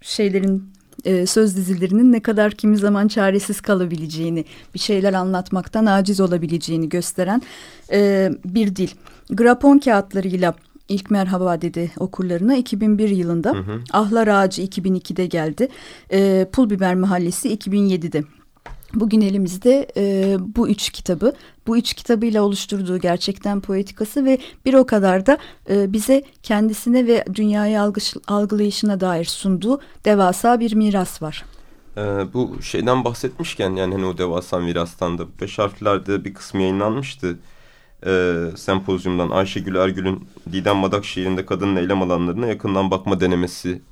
şeylerin 0.00 0.64
e, 1.04 1.26
söz 1.26 1.56
dizilerinin 1.56 2.12
ne 2.12 2.20
kadar 2.20 2.52
kimi 2.52 2.76
zaman 2.76 3.08
çaresiz 3.08 3.60
kalabileceğini, 3.60 4.44
bir 4.74 4.78
şeyler 4.78 5.12
anlatmaktan 5.12 5.86
aciz 5.86 6.20
olabileceğini 6.20 6.88
gösteren 6.88 7.42
e, 7.92 8.30
bir 8.44 8.76
dil. 8.76 8.88
Grapon 9.30 9.78
kağıtlarıyla 9.78 10.54
ilk 10.88 11.10
merhaba 11.10 11.60
dedi 11.60 11.90
okurlarına 11.98 12.56
2001 12.56 13.08
yılında. 13.08 13.54
Ahlar 13.92 14.28
Ağacı 14.28 14.62
2002'de 14.62 15.26
geldi. 15.26 15.68
E, 16.12 16.48
Pul 16.52 16.70
Biber 16.70 16.94
Mahallesi 16.94 17.54
2007'de. 17.56 18.24
Bugün 18.94 19.20
elimizde 19.20 19.86
e, 19.96 20.36
bu 20.56 20.68
üç 20.68 20.90
kitabı, 20.90 21.32
bu 21.66 21.78
üç 21.78 21.94
kitabıyla 21.94 22.42
oluşturduğu 22.42 22.98
gerçekten 22.98 23.60
poetikası 23.60 24.24
ve 24.24 24.38
bir 24.64 24.74
o 24.74 24.86
kadar 24.86 25.26
da 25.26 25.38
e, 25.70 25.92
bize 25.92 26.22
kendisine 26.42 27.06
ve 27.06 27.24
dünyayı 27.34 27.80
algış, 27.80 28.14
algılayışına 28.26 29.00
dair 29.00 29.24
sunduğu 29.24 29.80
devasa 30.04 30.60
bir 30.60 30.74
miras 30.74 31.22
var. 31.22 31.44
Ee, 31.96 32.26
bu 32.34 32.62
şeyden 32.62 33.04
bahsetmişken 33.04 33.76
yani 33.76 33.94
hani 33.94 34.06
o 34.06 34.18
devasa 34.18 34.58
mirastan 34.58 35.18
da 35.18 35.24
beş 35.40 35.58
harflerde 35.58 36.24
bir 36.24 36.34
kısmı 36.34 36.62
yayınlanmıştı. 36.62 37.38
Ee, 38.06 38.44
sempozyumdan 38.56 39.30
Ayşegül 39.30 39.74
Ergül'ün 39.74 40.28
Didem 40.52 40.76
Madak 40.76 41.04
şiirinde 41.04 41.46
kadının 41.46 41.76
eylem 41.76 42.02
alanlarına 42.02 42.46
yakından 42.46 42.90
bakma 42.90 43.20
denemesi. 43.20 43.82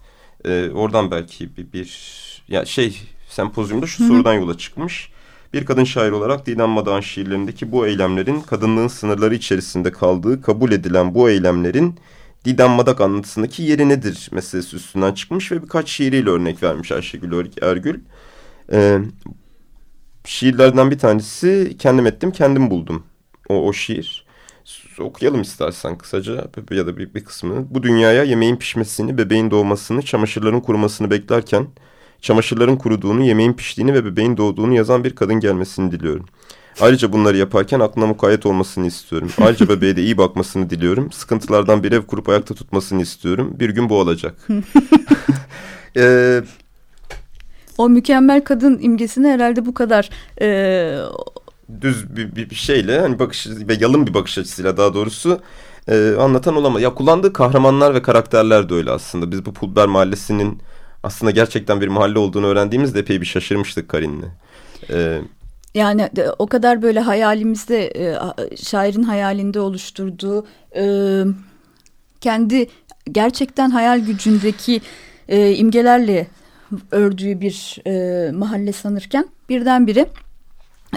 Ee, 0.44 0.70
oradan 0.74 1.10
belki 1.10 1.56
bir, 1.56 1.72
bir 1.72 2.16
ya 2.48 2.64
şey 2.64 3.00
sempozyumda 3.28 3.86
şu 3.86 4.06
sorudan 4.06 4.34
yola 4.34 4.58
çıkmış. 4.58 5.10
Bir 5.52 5.66
kadın 5.66 5.84
şair 5.84 6.10
olarak 6.10 6.46
Didem 6.46 6.68
Madak'ın 6.68 7.00
şiirlerindeki 7.00 7.72
bu 7.72 7.86
eylemlerin 7.86 8.40
kadınlığın 8.40 8.88
sınırları 8.88 9.34
içerisinde 9.34 9.92
kaldığı 9.92 10.42
kabul 10.42 10.72
edilen 10.72 11.14
bu 11.14 11.30
eylemlerin 11.30 11.94
Didem 12.44 12.70
Madak 12.70 13.00
anlatısındaki 13.00 13.62
yeri 13.62 13.88
nedir 13.88 14.28
meselesi 14.32 14.76
üstünden 14.76 15.14
çıkmış 15.14 15.52
ve 15.52 15.62
birkaç 15.62 15.88
şiiriyle 15.88 16.30
örnek 16.30 16.62
vermiş 16.62 16.92
Ayşegül 16.92 17.48
Ergül. 17.62 18.00
Ee, 18.72 18.98
şiirlerden 20.24 20.90
bir 20.90 20.98
tanesi 20.98 21.76
kendim 21.78 22.06
ettim 22.06 22.30
kendim 22.30 22.70
buldum 22.70 23.04
o, 23.48 23.54
o 23.54 23.72
şiir. 23.72 24.26
Okuyalım 24.98 25.42
istersen 25.42 25.98
kısaca 25.98 26.48
ya 26.70 26.86
da 26.86 26.96
bir, 26.96 27.14
bir 27.14 27.24
kısmını. 27.24 27.64
Bu 27.70 27.82
dünyaya 27.82 28.24
yemeğin 28.24 28.56
pişmesini, 28.56 29.18
bebeğin 29.18 29.50
doğmasını, 29.50 30.02
çamaşırların 30.02 30.60
kurumasını 30.60 31.10
beklerken 31.10 31.66
çamaşırların 32.20 32.76
kuruduğunu, 32.76 33.24
yemeğin 33.24 33.52
piştiğini 33.52 33.94
ve 33.94 34.04
bebeğin 34.04 34.36
doğduğunu 34.36 34.74
yazan 34.74 35.04
bir 35.04 35.14
kadın 35.14 35.40
gelmesini 35.40 35.92
diliyorum. 35.92 36.26
Ayrıca 36.80 37.12
bunları 37.12 37.36
yaparken 37.36 37.80
aklına 37.80 38.06
mukayyet 38.06 38.46
olmasını 38.46 38.86
istiyorum. 38.86 39.30
Ayrıca 39.40 39.68
bebeğe 39.68 39.96
de 39.96 40.02
iyi 40.02 40.18
bakmasını 40.18 40.70
diliyorum. 40.70 41.12
Sıkıntılardan 41.12 41.82
bir 41.82 41.92
ev 41.92 42.02
kurup 42.02 42.28
ayakta 42.28 42.54
tutmasını 42.54 43.02
istiyorum. 43.02 43.54
Bir 43.60 43.70
gün 43.70 43.88
bu 43.88 44.00
olacak. 44.00 44.34
ee, 45.96 46.42
O 47.78 47.88
mükemmel 47.88 48.44
kadın 48.44 48.78
imgesini 48.82 49.28
herhalde 49.28 49.66
bu 49.66 49.74
kadar 49.74 50.10
e, 50.40 50.98
düz 51.80 52.16
bir, 52.16 52.36
bir, 52.36 52.50
bir 52.50 52.54
şeyle 52.54 53.00
hani 53.00 53.18
bakış 53.18 53.46
ve 53.46 53.74
yalın 53.80 54.06
bir 54.06 54.14
bakış 54.14 54.38
açısıyla 54.38 54.76
daha 54.76 54.94
doğrusu 54.94 55.40
e, 55.88 56.14
anlatan 56.20 56.56
olamaz. 56.56 56.82
Ya 56.82 56.94
kullandığı 56.94 57.32
kahramanlar 57.32 57.94
ve 57.94 58.02
karakterler 58.02 58.68
de 58.68 58.74
öyle 58.74 58.90
aslında. 58.90 59.32
Biz 59.32 59.46
bu 59.46 59.52
Pulber 59.52 59.86
Mahallesi'nin 59.86 60.62
aslında 61.02 61.30
gerçekten 61.30 61.80
bir 61.80 61.88
mahalle 61.88 62.18
olduğunu 62.18 62.46
öğrendiğimizde 62.46 62.98
epey 62.98 63.20
bir 63.20 63.26
şaşırmıştık 63.26 63.88
Karin'le. 63.88 64.24
E, 64.90 65.20
Yani 65.74 66.08
o 66.38 66.46
kadar 66.46 66.82
böyle 66.82 67.00
hayalimizde 67.00 67.86
e, 67.86 68.18
şairin 68.56 69.02
hayalinde 69.02 69.60
oluşturduğu 69.60 70.46
e, 70.76 70.84
kendi 72.20 72.66
gerçekten 73.12 73.70
hayal 73.70 74.00
gücündeki 74.00 74.80
e, 75.28 75.54
imgelerle 75.54 76.26
ördüğü 76.90 77.40
bir 77.40 77.78
mahalle 78.32 78.72
sanırken 78.72 79.28
birdenbire 79.48 80.06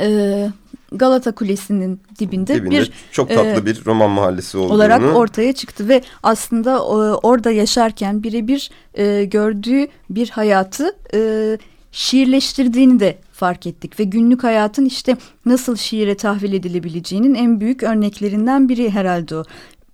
e, 0.01 0.51
Galata 0.91 1.31
Kulesi'nin 1.31 2.01
dibinde, 2.19 2.55
dibinde 2.55 2.79
bir 2.79 2.91
çok 3.11 3.29
tatlı 3.29 3.61
e, 3.61 3.65
bir 3.65 3.85
roman 3.85 4.09
mahallesi 4.09 4.57
olduğunu. 4.57 4.73
olarak 4.73 5.15
ortaya 5.15 5.53
çıktı 5.53 5.89
ve 5.89 6.01
aslında 6.23 6.71
e, 6.71 7.13
orada 7.13 7.51
yaşarken 7.51 8.23
birebir 8.23 8.71
e, 8.93 9.25
gördüğü 9.25 9.87
bir 10.09 10.29
hayatı 10.29 10.95
e, 11.13 11.57
şiirleştirdiğini 11.91 12.99
de 12.99 13.17
fark 13.33 13.67
ettik 13.67 13.99
ve 13.99 14.03
günlük 14.03 14.43
hayatın 14.43 14.85
işte 14.85 15.17
nasıl 15.45 15.75
şiire 15.75 16.17
tahvil 16.17 16.53
edilebileceğinin 16.53 17.35
en 17.35 17.59
büyük 17.59 17.83
örneklerinden 17.83 18.69
biri 18.69 18.89
herhalde 18.89 19.35
o. 19.35 19.43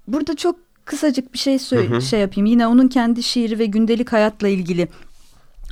Burada 0.07 0.35
çok 0.35 0.55
kısacık 0.85 1.33
bir 1.33 1.37
şey 1.37 1.59
Hı 1.69 1.95
hı. 1.95 2.01
şey 2.01 2.19
yapayım. 2.19 2.45
Yine 2.45 2.67
onun 2.67 2.87
kendi 2.87 3.23
şiiri 3.23 3.59
ve 3.59 3.65
gündelik 3.65 4.13
hayatla 4.13 4.47
ilgili 4.47 4.87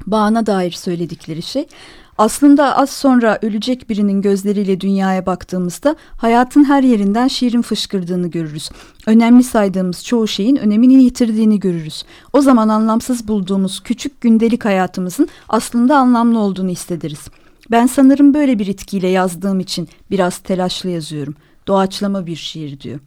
bağına 0.06 0.46
dair 0.46 0.72
söyledikleri 0.72 1.42
şey. 1.42 1.68
Aslında 2.18 2.78
az 2.78 2.90
sonra 2.90 3.40
ölecek 3.42 3.90
birinin 3.90 4.22
gözleriyle 4.22 4.82
dünyaya 4.82 5.26
baktığımızda 5.26 5.96
hayatın 6.18 6.64
her 6.64 6.84
yerinden 6.84 7.28
şiirin 7.28 7.62
fışkırdığını 7.62 8.28
görürüz. 8.28 8.70
Önemli 9.08 9.44
saydığımız 9.44 10.06
çoğu 10.06 10.28
şeyin 10.28 10.56
önemini 10.56 11.04
yitirdiğini 11.04 11.60
görürüz. 11.60 12.06
O 12.34 12.42
zaman 12.42 12.70
anlamsız 12.70 13.28
bulduğumuz 13.28 13.84
küçük 13.84 14.22
gündelik 14.22 14.66
hayatımızın 14.66 15.28
aslında 15.50 15.98
anlamlı 15.98 16.40
olduğunu 16.40 16.70
hissederiz. 16.70 17.28
Ben 17.72 17.86
sanırım 17.88 18.34
böyle 18.34 18.60
bir 18.60 18.68
itkiyle 18.68 19.08
yazdığım 19.08 19.60
için 19.60 19.90
biraz 20.12 20.38
telaşlı 20.38 20.90
yazıyorum. 20.90 21.36
Doğaçlama 21.68 22.26
bir 22.26 22.36
şiir 22.36 22.80
diyor. 22.80 23.00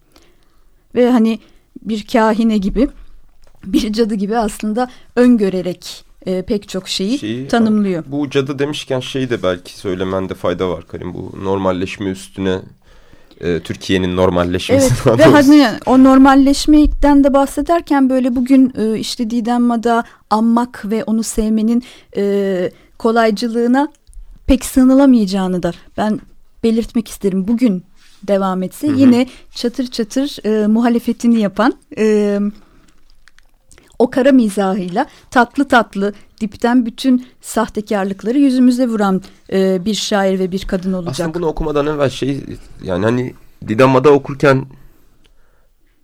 Ve 0.95 1.11
hani 1.11 1.39
bir 1.83 2.07
kahine 2.07 2.59
gibi 2.59 2.89
bir 3.65 3.93
cadı 3.93 4.15
gibi 4.15 4.39
aslında 4.39 4.91
öngörerek 5.17 6.06
e, 6.27 6.43
pek 6.43 6.69
çok 6.69 6.89
şeyi 6.89 7.19
Şeyi- 7.19 7.49
tanımlıyor. 7.49 8.05
Bu 8.07 8.31
cadı 8.31 8.59
demişken 8.59 9.01
şeyi 9.01 9.31
de 9.31 9.43
belki 9.43 9.79
söylemende 9.79 10.35
fayda 10.35 10.69
var 10.69 10.87
Karim. 10.87 11.15
Bu 11.15 11.33
normalleşme 11.45 12.11
üstüne 12.11 12.59
e, 13.41 13.61
Türkiye'nin 13.61 14.17
normalleşmesi. 14.17 14.95
Evet 15.07 15.19
ve 15.19 15.25
hani 15.25 15.67
o 15.87 16.05
normalleşmekten 16.05 17.25
de 17.25 17.35
bahsederken 17.35 18.11
böyle 18.11 18.37
bugün 18.37 18.73
e, 18.79 18.99
işte 18.99 19.31
Didem 19.31 19.63
Mada 19.63 20.05
anmak 20.31 20.85
ve 20.91 21.05
onu 21.05 21.23
sevmenin 21.23 21.83
e, 22.17 22.71
kolaycılığına 22.99 23.89
pek 24.47 24.65
sığınılamayacağını 24.65 25.63
da 25.63 25.73
ben 25.97 26.21
belirtmek 26.63 27.09
isterim. 27.09 27.49
Bugün 27.49 27.85
devam 28.23 28.63
etse 28.63 28.89
Hı 28.89 28.93
hı. 28.93 28.97
yine 28.97 29.27
çatır 29.55 29.87
çatır 29.87 30.45
e, 30.45 30.67
muhalefetini 30.67 31.41
yapan 31.41 31.73
e, 31.99 32.39
o 33.99 34.11
kara 34.11 34.33
mizahıyla 34.33 35.07
tatlı 35.31 35.69
tatlı 35.69 36.13
dipten 36.41 36.87
bütün 36.87 37.27
sahtekarlıkları 37.41 38.39
yüzümüze 38.39 38.89
vuran 38.89 39.23
e, 39.53 39.85
bir 39.85 39.95
şair 39.95 40.39
ve 40.39 40.53
bir 40.53 40.65
kadın 40.65 40.93
olacak. 40.93 41.11
Aslında 41.13 41.35
bunu 41.35 41.47
okumadan 41.47 41.87
evvel 41.87 42.11
şey 42.11 42.45
yani 42.83 43.05
hani 43.05 43.35
Didama'da 43.69 44.11
okurken 44.11 44.67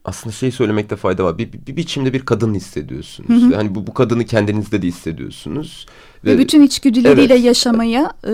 aslında 0.05 0.33
şey 0.35 0.51
söylemekte 0.51 0.97
fayda 0.97 1.25
var. 1.25 1.39
Bir, 1.39 1.53
bir, 1.53 1.67
bir 1.67 1.77
biçimde 1.77 2.13
bir 2.13 2.21
kadın 2.21 2.55
hissediyorsunuz. 2.55 3.53
Yani 3.53 3.75
bu, 3.75 3.87
bu 3.87 3.95
kadını 3.95 4.25
kendinizde 4.25 4.83
de 4.83 4.87
hissediyorsunuz. 4.87 5.87
Ve, 6.25 6.39
bütün 6.39 6.63
içgüdüleriyle 6.63 7.35
Evet. 7.35 7.45
yaşamaya 7.45 8.13
e, 8.29 8.33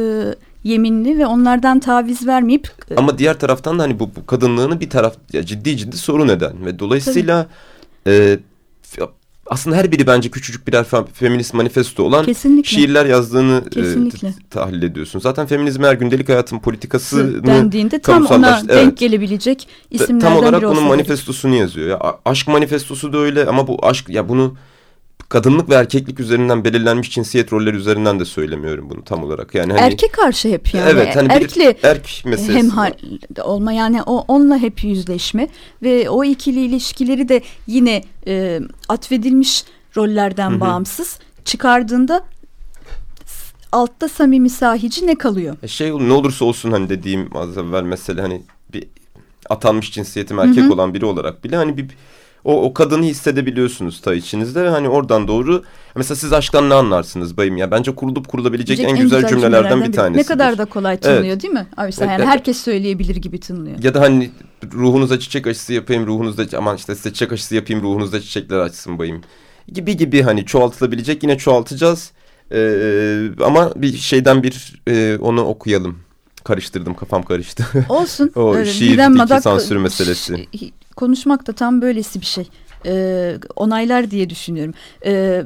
yeminli 0.65 1.19
ve 1.19 1.27
onlardan 1.27 1.81
taviz 1.81 2.27
vermeyip 2.27 2.71
e, 2.91 2.97
Ama 2.97 3.19
diğer 3.19 3.39
taraftan 3.39 3.79
da 3.79 3.83
hani 3.83 3.99
bu, 4.01 4.11
bu 4.17 4.27
kadınlığını 4.27 4.81
bir 4.81 4.91
taraf 4.91 5.17
ya 5.33 5.47
ciddi 5.47 5.77
ciddi 5.77 5.97
sorun 5.97 6.29
eden 6.29 6.67
ve 6.67 6.79
dolayısıyla 6.79 7.47
e, 8.07 8.39
f- 8.83 9.03
aslında 9.49 9.77
her 9.77 9.93
biri 9.93 10.07
bence 10.07 10.29
küçücük 10.31 10.67
birer 10.69 10.85
fe- 10.85 11.07
feminist 11.13 11.55
manifesto 11.55 12.03
olan 12.03 12.25
Kesinlikle. 12.25 12.69
şiirler 12.71 13.07
yazdığını 13.07 13.63
e, 13.67 13.71
Kesinlikle. 13.71 14.29
t- 14.33 14.39
tahlil 14.51 14.83
ediyorsun. 14.83 15.19
Zaten 15.21 15.47
feminizm 15.47 15.85
eğer 15.85 15.95
gündelik 15.95 16.29
hayatın 16.29 16.59
politikasını 16.59 17.47
dendiğinde 17.47 17.99
tam 17.99 18.17
ona 18.27 18.29
kamusallaştı- 18.29 18.69
denk 18.69 18.79
evet. 18.89 18.99
gelebilecek 18.99 19.69
isimlerden 19.91 20.29
Tam 20.29 20.37
olarak 20.37 20.61
biri 20.63 20.71
bunun 20.71 20.83
manifestosunu 20.85 21.55
yazıyor. 21.55 21.89
Ya 21.89 22.01
aşk 22.25 22.49
manifestosu 22.49 23.13
da 23.13 23.19
öyle 23.19 23.47
ama 23.47 23.67
bu 23.67 23.87
aşk 23.87 24.09
ya 24.09 24.29
bunu 24.29 24.55
kadınlık 25.29 25.69
ve 25.71 25.75
erkeklik 25.75 26.21
üzerinden 26.21 26.65
belirlenmiş 26.65 27.11
cinsiyet 27.11 27.53
rolleri 27.53 27.77
üzerinden 27.77 28.21
de 28.21 28.25
söylemiyorum 28.25 28.91
bunu 28.91 29.05
tam 29.05 29.25
olarak. 29.25 29.55
Yani 29.55 29.73
hani 29.73 29.81
Erkek 29.83 30.13
karşı 30.13 30.49
hep 30.49 30.75
yani. 30.75 30.91
evet 30.91 31.17
hani 31.17 31.29
bir 31.29 31.35
Erkekle 31.35 31.77
erk 31.83 32.23
meselesi. 32.25 32.53
hemhal 32.59 32.93
olma 33.45 33.73
yani 33.73 34.03
o 34.03 34.25
onunla 34.29 34.59
hep 34.59 34.85
yüzleşme 34.85 35.49
ve 35.83 36.11
o 36.11 36.25
ikili 36.25 36.61
ilişkileri 36.65 37.29
de 37.29 37.43
yine 37.67 38.03
e, 38.27 38.61
atfedilmiş 38.89 39.65
rollerden 39.97 40.51
Hı 40.51 40.55
hı. 40.55 40.61
bağımsız 40.61 41.19
çıkardığında 41.45 42.25
altta 43.73 44.09
samimi 44.09 44.51
sahici 44.51 45.07
ne 45.07 45.15
kalıyor? 45.15 45.57
E 45.63 45.69
Şey 45.69 45.91
ne 45.91 46.13
olursa 46.13 46.45
olsun 46.45 46.71
hani 46.73 46.89
dediğim 46.89 47.37
az 47.37 47.59
evvel 47.59 47.83
mesele 47.83 48.21
hani 48.21 48.43
bir 48.73 48.85
atanmış 49.51 49.93
cinsiyetim 49.93 50.39
erkek 50.39 50.65
Hı 50.65 50.69
hı. 50.69 50.73
olan 50.73 50.95
biri 50.95 51.05
olarak 51.05 51.45
bile 51.45 51.57
hani 51.57 51.77
bir 51.77 51.87
o, 52.45 52.63
o 52.63 52.75
kadını 52.75 53.05
hissedebiliyorsunuz 53.05 54.01
ta 54.01 54.15
içinizde 54.15 54.65
ve 54.65 54.69
hani 54.69 54.89
oradan 54.89 55.29
doğru 55.29 55.63
mesela 55.97 56.17
siz 56.17 56.33
aşktan 56.33 56.71
ne 56.71 56.75
anlarsınız 56.75 57.37
bayım 57.37 57.57
ya 57.57 57.71
bence 57.71 57.95
kurulup 57.95 58.29
kurulabilecek 58.29 58.81
en, 58.81 58.97
güzel, 58.97 59.27
cümlelerden 59.29 59.81
bir 59.81 59.85
biri. 59.85 59.93
tanesi. 59.93 60.19
Ne 60.19 60.25
kadar 60.25 60.59
da 60.59 60.65
kolay 60.65 60.97
tınlıyor 60.97 61.41
değil 61.41 61.55
mi? 61.55 61.67
Abi 61.77 61.93
sen 61.93 62.03
Evet, 62.03 62.13
yani 62.13 62.23
evet. 62.23 62.35
herkes 62.35 62.57
söyleyebilir 62.59 63.17
gibi 63.17 63.41
tınlıyor. 63.41 63.79
Ya 63.83 63.95
da 63.95 64.01
hani 64.01 64.31
ruhunuza 64.75 65.19
çiçek 65.19 65.47
aşısı 65.47 65.73
yapayım 65.73 66.07
ruhunuzda 66.07 66.59
aman 66.59 66.77
işte 66.77 66.95
size 66.95 67.13
çiçek 67.13 67.33
aşısı 67.33 67.55
yapayım 67.55 67.83
ruhunuzda 67.83 68.21
çiçekler 68.21 68.59
açsın 68.59 68.99
bayım. 68.99 69.21
Gibi 69.73 69.97
gibi 69.97 70.23
hani 70.23 70.47
çoğaltılabilecek 70.47 71.23
yine 71.23 71.39
çoğaltacağız. 71.39 72.13
Ee, 72.53 73.29
ama 73.45 73.73
bir 73.77 73.97
şeyden 73.97 74.43
bir 74.43 74.83
e, 74.89 75.19
onu 75.21 75.45
okuyalım. 75.45 75.99
Karıştırdım 76.45 76.95
kafam 76.95 77.23
karıştı. 77.23 77.65
Olsun. 77.89 78.31
O 78.37 78.55
öyle 78.55 78.71
şiirdeki 78.71 79.43
sansür 79.43 79.77
meselesi. 79.77 80.47
Konuşmak 80.97 81.47
da 81.47 81.53
tam 81.53 81.83
böylesi 81.83 82.21
bir 82.21 82.27
şey. 82.27 82.49
Ee, 82.87 83.39
onaylar 83.57 84.11
diye 84.11 84.31
düşünüyorum. 84.31 84.75
Ee, 85.05 85.45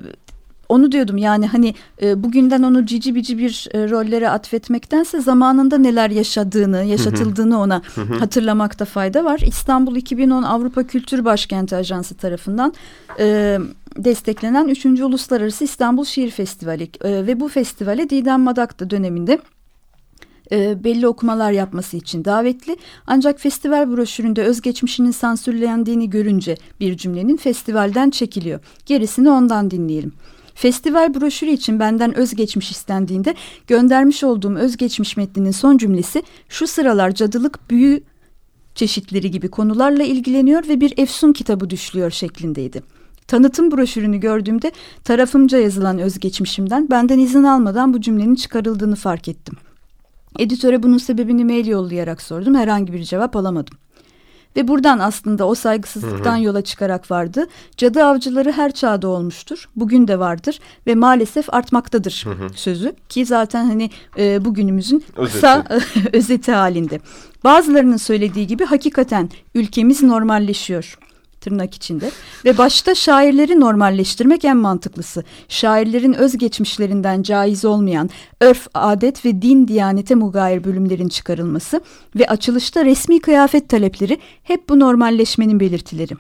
onu 0.73 0.93
diyordum 0.93 1.17
yani 1.17 1.47
hani 1.47 1.75
e, 2.03 2.23
bugünden 2.23 2.63
onu 2.63 2.87
cici 2.87 3.15
bici 3.15 3.39
bir 3.39 3.69
e, 3.73 3.91
rollere 3.91 4.29
atfetmektense 4.29 5.21
zamanında 5.21 5.79
neler 5.79 6.11
yaşadığını, 6.11 6.85
yaşatıldığını 6.85 7.61
ona 7.61 7.83
hatırlamakta 8.19 8.85
fayda 8.85 9.25
var. 9.25 9.41
İstanbul 9.47 9.97
2010 9.97 10.43
Avrupa 10.43 10.87
Kültür 10.87 11.25
Başkenti 11.25 11.77
Ajansı 11.77 12.15
tarafından 12.15 12.75
e, 13.19 13.59
desteklenen 13.97 14.69
3. 14.69 14.85
Uluslararası 14.87 15.65
İstanbul 15.65 16.05
Şiir 16.05 16.31
Festivali 16.31 16.83
E, 17.05 17.27
ve 17.27 17.41
bu 17.41 17.49
festivale 17.49 18.11
Didem 18.11 18.41
Madak 18.41 18.81
da 18.81 18.91
döneminde 18.91 19.39
e, 20.53 20.85
belli 20.85 21.07
okumalar 21.07 21.53
yapması 21.53 21.97
için 21.97 22.25
davetli. 22.25 22.77
Ancak 23.07 23.41
festival 23.41 23.97
broşüründe 23.97 24.43
özgeçmişinin 24.43 25.11
sansürlendiğini 25.11 26.11
görünce 26.11 26.57
bir 26.81 26.97
cümlenin 26.97 27.37
festivalden 27.37 28.11
çekiliyor. 28.11 28.61
Gerisini 28.87 29.31
ondan 29.31 29.71
dinleyelim. 29.71 30.13
Festival 30.55 31.15
broşürü 31.15 31.51
için 31.51 31.81
benden 31.81 32.17
özgeçmiş 32.17 32.71
istendiğinde 32.71 33.35
göndermiş 33.67 34.25
olduğum 34.25 34.57
özgeçmiş 34.57 35.17
metninin 35.17 35.51
son 35.51 35.79
cümlesi 35.79 36.23
şu 36.49 36.67
sıralar 36.67 37.11
cadılık 37.11 37.71
büyü 37.71 38.03
çeşitleri 38.75 39.31
gibi 39.31 39.49
konularla 39.49 40.03
ilgileniyor 40.03 40.69
ve 40.69 40.81
bir 40.81 40.95
efsun 40.97 41.33
kitabı 41.33 41.71
düşlüyor 41.71 42.11
şeklindeydi. 42.11 42.83
Tanıtım 43.27 43.73
broşürünü 43.73 44.21
gördüğümde 44.21 44.73
tarafımca 45.05 45.59
yazılan 45.59 45.99
özgeçmişimden 45.99 46.91
benden 46.91 47.19
izin 47.19 47.45
almadan 47.45 47.95
bu 47.95 48.01
cümlenin 48.01 48.35
çıkarıldığını 48.35 48.97
fark 48.97 49.29
ettim. 49.29 49.57
Editöre 50.39 50.83
bunun 50.83 50.99
sebebini 50.99 51.45
mail 51.45 51.67
yollayarak 51.67 52.23
sordum. 52.23 52.55
Herhangi 52.55 52.93
bir 52.93 53.03
cevap 53.03 53.37
alamadım. 53.37 53.79
Ve 54.57 54.69
buradan 54.69 54.99
aslında 54.99 55.47
o 55.47 55.55
saygısızlıktan 55.55 56.37
yola 56.37 56.63
çıkarak 56.63 57.11
vardı. 57.11 57.47
Cadı 57.77 58.05
avcıları 58.05 58.53
her 58.53 58.73
çağda 58.73 59.09
olmuştur. 59.09 59.69
Bugün 59.77 60.09
de 60.09 60.19
vardır 60.19 60.61
ve 60.87 60.95
maalesef 60.95 61.55
artmaktadır 61.55 62.25
sözü. 62.55 62.95
Ki 63.09 63.27
zaten 63.27 63.65
hani 63.65 63.91
e, 64.19 64.45
bugünümüzün 64.45 65.05
kısa 65.17 65.65
özeti 66.13 66.53
halinde. 66.53 67.01
Bazılarının 67.45 67.97
söylediği 67.97 68.47
gibi 68.47 68.65
hakikaten 68.65 69.31
ülkemiz 69.55 70.03
normalleşiyor 70.03 70.99
tırnak 71.43 71.75
içinde 71.75 72.11
ve 72.45 72.59
başta 72.59 72.95
şairleri 72.95 73.61
normalleştirmek 73.61 74.45
en 74.45 74.57
mantıklısı. 74.57 75.25
Şairlerin 75.49 76.13
özgeçmişlerinden 76.13 77.23
caiz 77.23 77.65
olmayan 77.65 78.11
örf, 78.41 78.67
adet 78.75 79.25
ve 79.25 79.43
din 79.43 79.69
diyanete 79.69 80.15
mugayir 80.15 80.65
bölümlerin 80.65 81.09
çıkarılması 81.09 81.81
ve 82.17 82.27
açılışta 82.27 82.85
resmi 82.85 83.21
kıyafet 83.21 83.69
talepleri 83.69 84.19
hep 84.43 84.69
bu 84.69 84.81
normalleşmenin 84.81 85.61
belirtileri. 85.61 86.15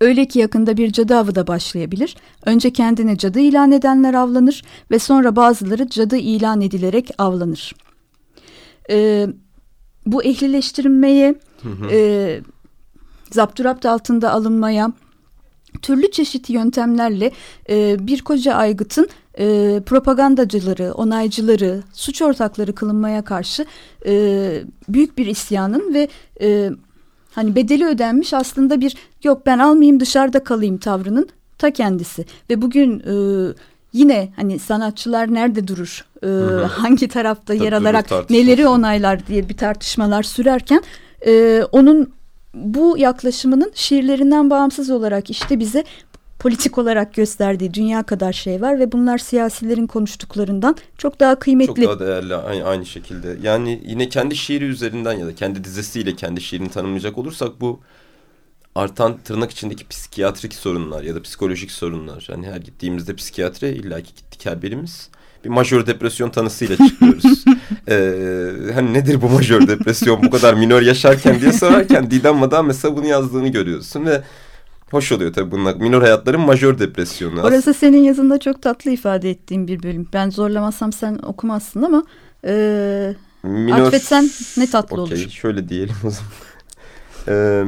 Öyle 0.00 0.24
ki 0.28 0.38
yakında 0.38 0.76
bir 0.76 0.92
cadı 0.92 1.16
avı 1.16 1.34
da 1.34 1.46
başlayabilir. 1.46 2.16
Önce 2.46 2.72
kendini 2.72 3.18
cadı 3.18 3.40
ilan 3.40 3.72
edenler 3.72 4.14
avlanır 4.14 4.62
ve 4.90 4.98
sonra 4.98 5.36
bazıları 5.36 5.88
cadı 5.88 6.16
ilan 6.16 6.60
edilerek 6.60 7.10
avlanır. 7.18 7.74
Ee, 8.90 9.26
bu 10.06 10.24
ehlileştirilmeye, 10.24 11.34
e, 11.90 12.40
zapturapt 13.34 13.86
altında 13.86 14.32
alınmaya, 14.32 14.92
türlü 15.82 16.10
çeşitli 16.10 16.54
yöntemlerle 16.54 17.32
e, 17.68 18.06
bir 18.06 18.22
koca 18.22 18.54
aygıtın 18.54 19.08
e, 19.38 19.80
propagandacıları, 19.86 20.92
onaycıları, 20.92 21.82
suç 21.92 22.22
ortakları 22.22 22.74
kılınmaya 22.74 23.22
karşı 23.22 23.66
e, 24.06 24.62
büyük 24.88 25.18
bir 25.18 25.26
isyanın 25.26 25.94
ve 25.94 26.08
e, 26.40 26.70
hani 27.32 27.54
bedeli 27.54 27.86
ödenmiş 27.86 28.34
aslında 28.34 28.80
bir 28.80 28.96
yok 29.24 29.46
ben 29.46 29.58
almayayım 29.58 30.00
dışarıda 30.00 30.44
kalayım 30.44 30.78
tavrının 30.78 31.28
ta 31.58 31.70
kendisi. 31.70 32.24
Ve 32.50 32.62
bugün 32.62 33.00
e, 33.00 33.14
yine 33.92 34.32
hani 34.36 34.58
sanatçılar 34.58 35.34
nerede 35.34 35.68
durur 35.68 36.04
e, 36.22 36.28
hangi 36.66 37.08
tarafta 37.08 37.54
yer 37.54 37.72
alarak 37.72 38.30
neleri 38.30 38.68
onaylar 38.68 39.26
diye 39.26 39.48
bir 39.48 39.56
tartışmalar 39.56 40.22
sürerken 40.22 40.82
e, 41.26 41.62
onun 41.72 42.14
bu 42.54 42.98
yaklaşımının 42.98 43.72
şiirlerinden 43.74 44.50
bağımsız 44.50 44.90
olarak 44.90 45.30
işte 45.30 45.60
bize 45.60 45.84
politik 46.38 46.78
olarak 46.78 47.14
gösterdiği 47.14 47.74
dünya 47.74 48.02
kadar 48.02 48.32
şey 48.32 48.60
var 48.60 48.78
ve 48.78 48.92
bunlar 48.92 49.18
siyasilerin 49.18 49.86
konuştuklarından 49.86 50.76
çok 50.98 51.20
daha 51.20 51.38
kıymetli. 51.38 51.82
Çok 51.82 52.00
daha 52.00 52.06
değerli 52.06 52.34
aynı, 52.34 52.64
aynı 52.64 52.86
şekilde. 52.86 53.36
Yani 53.42 53.82
yine 53.86 54.08
kendi 54.08 54.36
şiiri 54.36 54.64
üzerinden 54.64 55.12
ya 55.12 55.26
da 55.26 55.34
kendi 55.34 55.64
dizesiyle 55.64 56.16
kendi 56.16 56.40
şiirini 56.40 56.68
tanımlayacak 56.68 57.18
olursak 57.18 57.60
bu 57.60 57.80
artan 58.74 59.18
tırnak 59.18 59.50
içindeki 59.50 59.88
psikiyatrik 59.88 60.54
sorunlar 60.54 61.02
ya 61.02 61.14
da 61.14 61.22
psikolojik 61.22 61.70
sorunlar. 61.70 62.26
Yani 62.30 62.46
her 62.46 62.60
gittiğimizde 62.60 63.14
psikiyatre 63.14 63.72
illaki 63.72 64.14
gittik 64.14 64.46
her 64.46 64.62
birimiz. 64.62 65.10
Bir 65.44 65.48
majör 65.48 65.86
depresyon 65.86 66.30
tanısıyla 66.30 66.76
çıkıyoruz. 66.88 67.44
ee, 67.88 68.72
hani 68.74 68.94
nedir 68.94 69.22
bu 69.22 69.28
majör 69.28 69.68
depresyon 69.68 70.22
bu 70.22 70.30
kadar 70.30 70.54
minör 70.54 70.82
yaşarken 70.82 71.40
diye 71.40 71.52
sorarken 71.52 72.10
Didem 72.10 72.36
Madan 72.36 72.66
mesela 72.66 72.96
bunu 72.96 73.06
yazdığını 73.06 73.48
görüyorsun 73.48 74.06
ve 74.06 74.22
hoş 74.90 75.12
oluyor 75.12 75.32
tabii 75.32 75.50
bunlar. 75.50 75.74
Minör 75.74 76.02
hayatların 76.02 76.40
majör 76.40 76.78
depresyonu. 76.78 77.42
Orası 77.42 77.74
senin 77.74 78.02
yazında 78.02 78.38
çok 78.40 78.62
tatlı 78.62 78.90
ifade 78.90 79.30
ettiğin 79.30 79.68
bir 79.68 79.82
bölüm. 79.82 80.08
Ben 80.12 80.30
zorlamasam 80.30 80.92
sen 80.92 81.18
okumazsın 81.22 81.82
ama 81.82 82.04
e, 82.46 83.14
Minör... 83.42 83.80
atfetsen 83.80 84.30
ne 84.56 84.70
tatlı 84.70 85.02
Okey, 85.02 85.18
olur. 85.18 85.30
şöyle 85.30 85.68
diyelim 85.68 85.96
o 86.04 86.10
zaman. 86.10 86.32
Ee, 87.28 87.64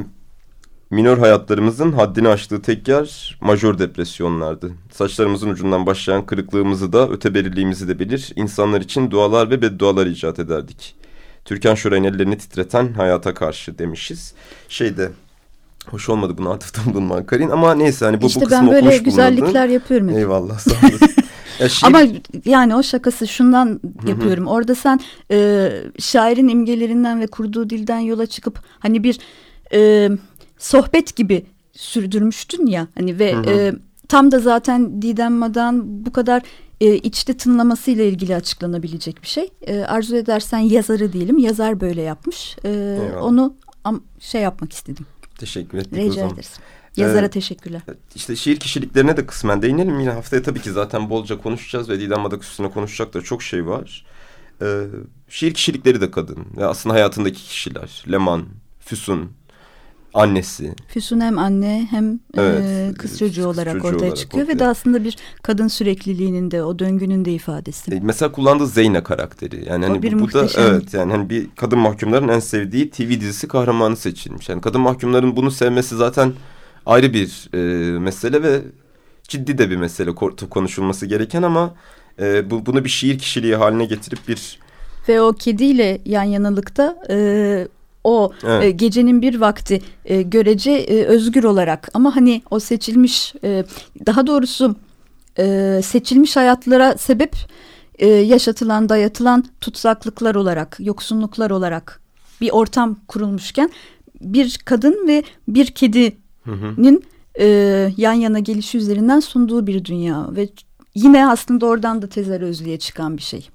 minör 0.90 1.18
hayatlarımızın 1.18 1.92
haddini 1.92 2.28
aştığı 2.28 2.62
tek 2.62 2.88
yer 2.88 3.38
majör 3.40 3.78
depresyonlardı. 3.78 4.70
Saçlarımızın 4.92 5.48
ucundan 5.50 5.86
başlayan 5.86 6.26
kırıklığımızı 6.26 6.92
da 6.92 7.08
öteberiliğimizi 7.08 7.88
de 7.88 7.98
bilir. 7.98 8.32
İnsanlar 8.36 8.80
için 8.80 9.10
dualar 9.10 9.50
ve 9.50 9.62
beddualar 9.62 10.06
icat 10.06 10.38
ederdik. 10.38 10.94
Türkan 11.44 11.74
Şoray'ın 11.74 12.04
ellerini 12.04 12.38
titreten 12.38 12.92
hayata 12.92 13.34
karşı 13.34 13.78
demişiz. 13.78 14.34
Şeyde 14.68 15.10
hoş 15.90 16.08
olmadı 16.08 16.38
buna 16.38 16.50
atıfta 16.50 16.82
bulunman 16.92 17.26
Karin 17.26 17.50
ama 17.50 17.74
neyse 17.74 18.04
hani 18.04 18.22
bu, 18.22 18.26
işte 18.26 18.40
bu 18.40 18.44
kısmı 18.44 18.60
ben 18.60 18.70
böyle 18.70 18.86
okumuş 18.86 19.02
güzellikler 19.02 19.48
bulunurdun. 19.48 19.72
yapıyorum. 19.72 20.08
hep. 20.08 20.16
Eyvallah 20.16 20.58
sağ 20.58 20.70
olasın. 20.88 21.08
Ya 21.60 21.66
şiir- 21.66 21.86
Ama 21.86 22.02
yani 22.44 22.74
o 22.76 22.82
şakası 22.82 23.28
şundan 23.28 23.80
yapıyorum. 24.08 24.46
Orada 24.46 24.74
sen 24.74 25.00
e, 25.30 25.68
şairin 25.98 26.48
imgelerinden 26.48 27.20
ve 27.20 27.26
kurduğu 27.26 27.70
dilden 27.70 27.98
yola 27.98 28.26
çıkıp 28.26 28.58
hani 28.78 29.02
bir 29.04 29.18
e, 29.72 30.10
sohbet 30.58 31.16
gibi 31.16 31.46
sürdürmüştün 31.72 32.66
ya 32.66 32.86
hani 32.98 33.18
ve 33.18 33.34
e, 33.46 33.72
tam 34.08 34.30
da 34.30 34.38
zaten 34.38 35.02
Didem 35.02 35.32
Madan 35.32 36.06
bu 36.06 36.12
kadar 36.12 36.42
e, 36.80 36.94
içte 36.96 37.36
tınlamasıyla 37.36 38.04
ilgili 38.04 38.36
açıklanabilecek 38.36 39.22
bir 39.22 39.28
şey. 39.28 39.48
E, 39.62 39.78
arzu 39.80 40.16
edersen 40.16 40.58
yazarı 40.58 41.12
diyelim. 41.12 41.38
Yazar 41.38 41.80
böyle 41.80 42.02
yapmış. 42.02 42.56
E, 42.64 42.68
Eyvallah. 42.70 43.22
onu 43.22 43.54
am, 43.84 44.02
şey 44.20 44.42
yapmak 44.42 44.72
istedim. 44.72 45.06
Teşekkür 45.38 45.78
ettik 45.78 45.92
o 45.92 45.96
Rica 45.96 46.12
zaman. 46.12 46.30
ederiz. 46.32 46.58
Yazara 46.96 47.26
Ee, 47.26 47.30
teşekkürler. 47.30 47.82
İşte 48.14 48.36
şiir 48.36 48.56
kişiliklerine 48.56 49.16
de 49.16 49.26
kısmen 49.26 49.62
değinelim. 49.62 50.00
Yine 50.00 50.10
haftaya 50.10 50.42
tabii 50.42 50.60
ki 50.60 50.70
zaten 50.70 51.10
bolca 51.10 51.38
konuşacağız 51.38 51.88
ve 51.88 52.00
Didem 52.00 52.40
üstüne 52.40 52.70
konuşacak 52.70 53.14
da 53.14 53.20
çok 53.20 53.42
şey 53.42 53.66
var. 53.66 54.04
Ee, 54.62 54.82
şiir 55.28 55.54
kişilikleri 55.54 56.00
de 56.00 56.10
kadın. 56.10 56.46
Ve 56.56 56.66
aslında 56.66 56.94
hayatındaki 56.94 57.42
kişiler. 57.42 58.04
Leman, 58.12 58.44
Füsun, 58.80 59.30
annesi. 60.16 60.74
Füsun 60.88 61.20
hem 61.20 61.38
anne 61.38 61.86
hem 61.90 62.20
Evet, 62.36 62.64
e, 62.64 62.94
kız 62.98 63.10
kız 63.10 63.18
çocuğu 63.18 63.46
olarak 63.46 63.72
çocuğu 63.72 63.86
ortaya 63.88 64.04
olarak 64.04 64.16
çıkıyor 64.16 64.48
ve 64.48 64.50
ortaya. 64.52 64.58
de 64.58 64.66
aslında 64.66 65.04
bir 65.04 65.16
kadın 65.42 65.68
sürekliliğinin 65.68 66.50
de 66.50 66.62
o 66.62 66.78
döngünün 66.78 67.24
de 67.24 67.32
ifadesi. 67.32 67.94
Ee, 67.94 68.00
mesela 68.02 68.32
kullandığı 68.32 68.66
Zeyne 68.66 69.02
karakteri. 69.02 69.68
Yani 69.68 69.84
O 69.84 69.88
hani 69.88 70.02
bir 70.02 70.12
bu, 70.12 70.20
bu 70.20 70.32
da 70.32 70.46
evet 70.56 70.94
yani 70.94 71.12
hani 71.12 71.30
bir 71.30 71.46
kadın 71.56 71.78
mahkumların 71.78 72.28
en 72.28 72.38
sevdiği 72.40 72.90
TV 72.90 73.10
dizisi 73.20 73.48
kahramanı 73.48 73.96
seçilmiş. 73.96 74.48
Yani 74.48 74.60
kadın 74.60 74.80
mahkumların 74.80 75.36
bunu 75.36 75.50
sevmesi 75.50 75.96
zaten 75.96 76.32
ayrı 76.86 77.12
bir 77.14 77.48
e, 77.54 77.58
mesele 77.98 78.42
ve 78.42 78.60
ciddi 79.28 79.58
de 79.58 79.70
bir 79.70 79.76
mesele 79.76 80.10
ko- 80.10 80.48
konuşulması 80.48 81.06
gereken 81.06 81.42
ama 81.42 81.74
e, 82.20 82.50
bu, 82.50 82.66
bunu 82.66 82.84
bir 82.84 82.88
şiir 82.88 83.18
kişiliği 83.18 83.56
haline 83.56 83.84
getirip 83.84 84.28
bir 84.28 84.58
Ve 85.08 85.20
o 85.20 85.32
kediyle 85.32 86.00
yan 86.04 86.22
yanalıkta 86.24 86.96
e, 87.10 87.68
o 88.06 88.32
Evet. 88.44 88.64
e, 88.64 88.70
gecenin 88.70 89.22
bir 89.22 89.40
vakti 89.40 89.82
e, 90.04 90.22
görece 90.22 90.70
e, 90.70 91.04
özgür 91.04 91.44
olarak 91.44 91.88
ama 91.94 92.16
hani 92.16 92.42
o 92.50 92.60
seçilmiş 92.60 93.34
e, 93.44 93.64
daha 94.06 94.26
doğrusu 94.26 94.76
e, 95.38 95.80
seçilmiş 95.84 96.36
hayatlara 96.36 96.98
sebep 96.98 97.36
e, 97.98 98.08
yaşatılan 98.08 98.88
dayatılan 98.88 99.44
tutsaklıklar 99.60 100.34
olarak 100.34 100.76
yoksunluklar 100.80 101.50
olarak 101.50 102.00
bir 102.40 102.50
ortam 102.50 102.96
kurulmuşken 103.08 103.70
bir 104.20 104.58
kadın 104.64 105.08
ve 105.08 105.22
bir 105.48 105.66
kedinin 105.66 107.04
e, 107.40 107.46
yan 107.96 108.12
yana 108.12 108.38
gelişi 108.38 108.78
üzerinden 108.78 109.20
sunduğu 109.20 109.66
bir 109.66 109.84
dünya 109.84 110.28
ve 110.36 110.48
yine 110.94 111.28
aslında 111.28 111.66
oradan 111.66 112.02
da 112.02 112.06
tezer 112.06 112.40
özlüğe 112.40 112.78
çıkan 112.78 113.16
bir 113.16 113.22
şey. 113.22 113.48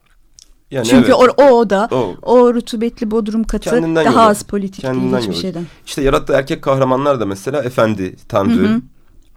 Yani 0.72 0.86
Çünkü 0.88 1.12
evet. 1.12 1.34
o, 1.38 1.44
o 1.44 1.50
oda, 1.50 1.90
O. 1.92 2.16
o 2.22 2.54
rutubetli 2.54 3.12
bodrum 3.12 3.44
katı 3.44 3.70
Kendinden 3.70 4.06
daha 4.06 4.14
yola- 4.14 4.30
az 4.30 4.44
politik 4.44 4.82
kendinden 4.82 5.12
değil 5.12 5.22
hiçbir 5.24 5.42
şeyden. 5.42 5.66
İşte 5.86 6.02
yarattığı 6.02 6.34
erkek 6.34 6.62
kahramanlar 6.62 7.20
da 7.20 7.26
mesela 7.26 7.64
efendi, 7.64 8.16
tanrı. 8.30 8.82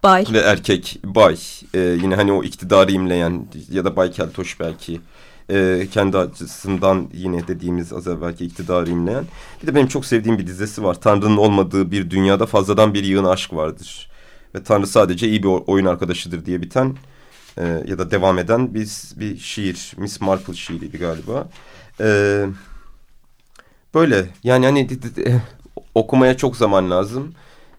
Bay. 0.02 0.24
ve 0.32 0.38
erkek, 0.38 0.98
bay. 1.04 1.36
Ee, 1.74 1.78
yine 1.80 2.14
hani 2.16 2.32
o 2.32 2.42
iktidarı 2.44 2.92
imleyen 2.92 3.46
ya 3.70 3.84
da 3.84 3.96
Bay 3.96 4.10
Keltoş 4.10 4.60
belki. 4.60 5.00
Ee, 5.50 5.86
kendi 5.92 6.18
açısından 6.18 7.08
yine 7.14 7.48
dediğimiz 7.48 7.92
az 7.92 8.06
evvelki 8.08 8.44
iktidarı 8.44 8.90
imleyen. 8.90 9.24
Bir 9.62 9.66
de 9.66 9.74
benim 9.74 9.86
çok 9.86 10.06
sevdiğim 10.06 10.38
bir 10.38 10.46
dizesi 10.46 10.84
var. 10.84 11.00
Tanrı'nın 11.00 11.36
olmadığı 11.36 11.90
bir 11.90 12.10
dünyada 12.10 12.46
fazladan 12.46 12.94
bir 12.94 13.04
yığın 13.04 13.24
aşk 13.24 13.52
vardır. 13.52 14.10
Ve 14.54 14.62
Tanrı 14.62 14.86
sadece 14.86 15.28
iyi 15.28 15.42
bir 15.42 15.48
oyun 15.66 15.86
arkadaşıdır 15.86 16.46
diye 16.46 16.62
biten 16.62 16.96
e, 17.58 17.82
ya 17.86 17.98
da 17.98 18.10
devam 18.10 18.38
eden 18.38 18.74
bir, 18.74 18.88
bir 19.16 19.38
şiir. 19.38 19.92
Miss 19.96 20.20
Marple 20.20 20.54
şiiriydi 20.54 20.98
galiba. 20.98 21.48
Ee, 22.00 22.46
böyle 23.94 24.26
yani 24.44 24.66
hani 24.66 24.88
di- 24.88 25.40
okumaya 25.94 26.36
çok 26.36 26.56
zaman 26.56 26.90
lazım. 26.90 27.34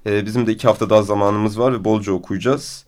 Ee, 0.06 0.26
bizim 0.26 0.48
de 0.48 0.52
iki 0.52 0.68
hafta 0.68 0.90
daha 0.90 1.04
zamanımız 1.04 1.60
var 1.60 1.74
ve 1.74 1.84
bolca 1.84 2.12
okuyacağız. 2.12 2.86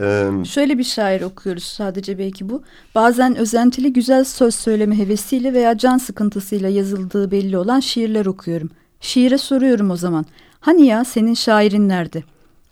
Ee, 0.00 0.30
Şöyle 0.44 0.78
bir 0.78 0.84
şair 0.84 1.22
okuyoruz 1.22 1.64
sadece 1.64 2.18
belki 2.18 2.48
bu. 2.48 2.62
Bazen 2.94 3.36
özentili 3.36 3.92
güzel 3.92 4.24
söz 4.24 4.54
söyleme 4.54 4.98
hevesiyle 4.98 5.52
veya 5.54 5.78
can 5.78 5.98
sıkıntısıyla 5.98 6.68
yazıldığı 6.68 7.30
belli 7.30 7.58
olan 7.58 7.80
şiirler 7.80 8.26
okuyorum. 8.26 8.70
Şiire 9.00 9.38
soruyorum 9.38 9.90
o 9.90 9.96
zaman. 9.96 10.26
Hani 10.60 10.86
ya 10.86 11.04
senin 11.04 11.34
şairin 11.34 11.88
nerede? 11.88 12.22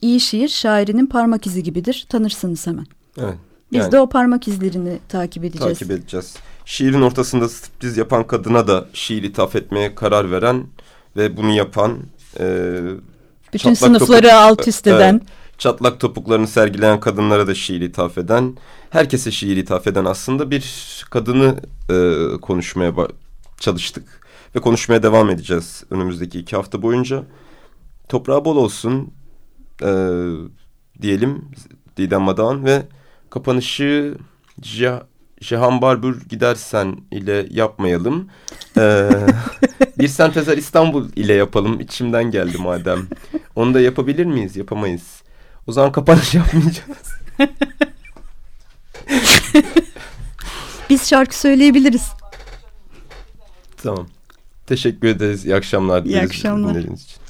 İyi 0.03 0.20
şiir 0.20 0.48
şairinin 0.48 1.07
parmak 1.07 1.46
izi 1.46 1.62
gibidir. 1.62 2.07
Tanırsınız 2.09 2.66
hemen. 2.66 2.87
evet. 3.18 3.35
Biz 3.72 3.80
yani 3.80 3.92
de 3.92 4.00
o 4.00 4.08
parmak 4.08 4.48
izlerini 4.48 4.98
takip 5.08 5.44
edeceğiz. 5.44 5.78
takip 5.78 5.90
edeceğiz. 5.90 6.37
Şiirin 6.64 7.02
ortasında 7.02 7.48
striptiz 7.48 7.96
yapan 7.96 8.26
kadına 8.26 8.66
da 8.68 8.87
şiir 8.92 9.22
ithaf 9.22 9.56
etmeye 9.56 9.94
karar 9.94 10.30
veren 10.30 10.66
ve 11.16 11.37
bunu 11.37 11.50
yapan 11.50 11.98
e, 12.40 12.76
Bütün 13.52 13.74
sınıfları 13.74 14.26
topuk- 14.26 14.32
alt 14.32 14.68
üst 14.68 14.87
eden. 14.87 15.14
Evet, 15.14 15.22
çatlak 15.58 16.00
topuklarını 16.00 16.46
sergileyen 16.48 17.00
kadınlara 17.00 17.46
da 17.46 17.54
şiir 17.54 17.80
ithaf 17.80 18.18
eden, 18.18 18.56
herkese 18.90 19.30
şiir 19.30 19.56
ithaf 19.56 19.87
eden 19.87 20.04
aslında 20.04 20.50
bir 20.50 20.64
kadını 21.11 21.56
e, 21.90 22.40
konuşmaya 22.40 22.92
çalıştık. 23.61 24.22
Ve 24.56 24.61
konuşmaya 24.61 25.02
devam 25.02 25.30
edeceğiz 25.30 25.85
önümüzdeki 25.90 26.38
iki 26.38 26.56
hafta 26.56 26.82
boyunca. 26.82 27.24
Toprağı 28.08 28.44
bol 28.44 28.56
olsun 28.56 29.12
e, 29.82 29.90
diyelim 31.02 31.44
Didem 31.96 32.22
Madan 32.22 32.64
ve 32.64 32.82
kapanışı 33.32 34.14
Ja- 34.62 35.02
Cihan 35.40 35.82
Barbur 35.82 36.20
gidersen 36.28 36.96
ile 37.10 37.46
yapmayalım. 37.50 38.28
Ee, 38.78 39.10
bir 39.98 40.08
sentezer 40.08 40.56
İstanbul 40.56 41.08
ile 41.16 41.32
yapalım. 41.32 41.80
İçimden 41.80 42.30
geldi 42.30 42.58
madem. 42.58 43.06
Onu 43.56 43.74
da 43.74 43.80
yapabilir 43.80 44.24
miyiz? 44.26 44.56
Yapamayız. 44.56 45.22
O 45.66 45.72
zaman 45.72 45.92
kapanış 45.92 46.34
yapmayacağız. 46.34 47.12
Biz 50.90 51.08
şarkı 51.08 51.38
söyleyebiliriz. 51.38 52.08
tamam. 53.82 54.06
Teşekkür 54.66 55.08
ederiz. 55.08 55.44
İyi 55.44 55.54
akşamlar. 55.54 56.04
İyi 56.04 56.20
akşamlar. 56.20 56.74
için. 56.74 57.21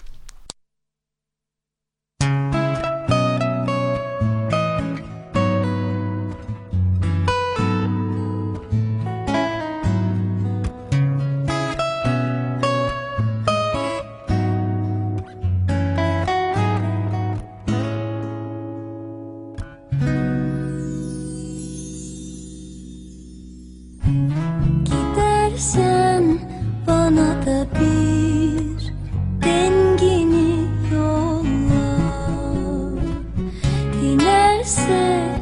said, 34.73 35.41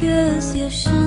cause 0.00 0.56
you're 0.56 0.70
shy. 0.70 1.01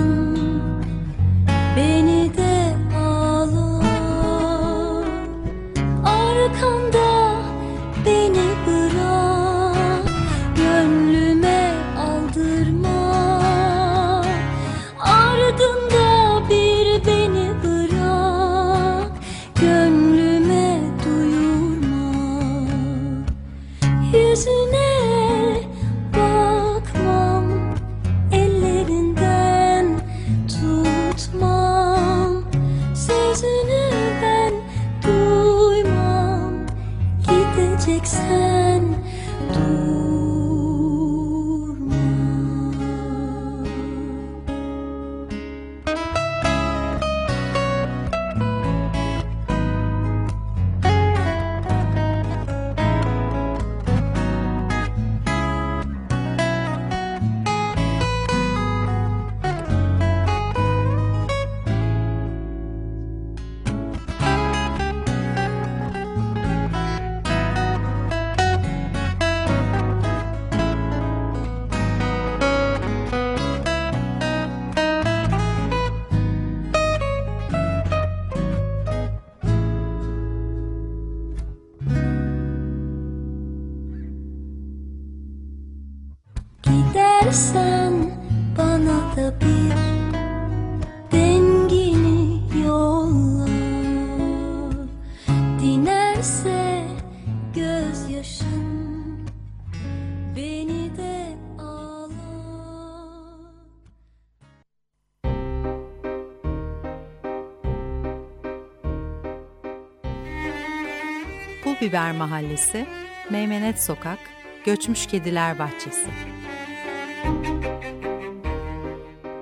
Biber 111.82 112.12
Mahallesi, 112.12 112.86
Meymenet 113.30 113.84
Sokak, 113.84 114.20
Göçmüş 114.66 115.08
Kediler 115.08 115.60
Bahçesi. 115.60 116.08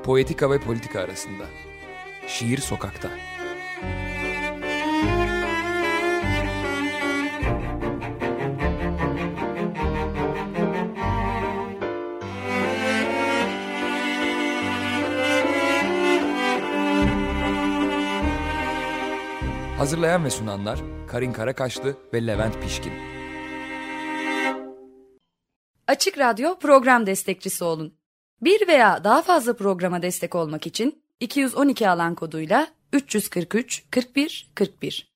Poetika 0.03 0.51
ve 0.51 0.59
politika 0.59 0.99
arasında. 0.99 1.43
Şiir 2.27 2.57
sokakta. 2.57 3.09
Hazırlayan 19.93 20.25
ve 20.25 20.29
sunanlar 20.29 20.79
Karin 21.07 21.33
Karakaşlı 21.33 21.97
ve 22.13 22.27
Levent 22.27 22.61
Pişkin. 22.61 22.93
Açık 25.87 26.17
Radyo 26.17 26.59
program 26.59 27.05
destekçisi 27.05 27.63
olun. 27.63 27.93
Bir 28.41 28.67
veya 28.67 29.03
daha 29.03 29.21
fazla 29.21 29.55
programa 29.55 30.01
destek 30.01 30.35
olmak 30.35 30.67
için 30.67 31.03
212 31.19 31.89
alan 31.89 32.15
koduyla 32.15 32.67
343 32.93 33.83
41 33.91 34.51
41 34.55 35.12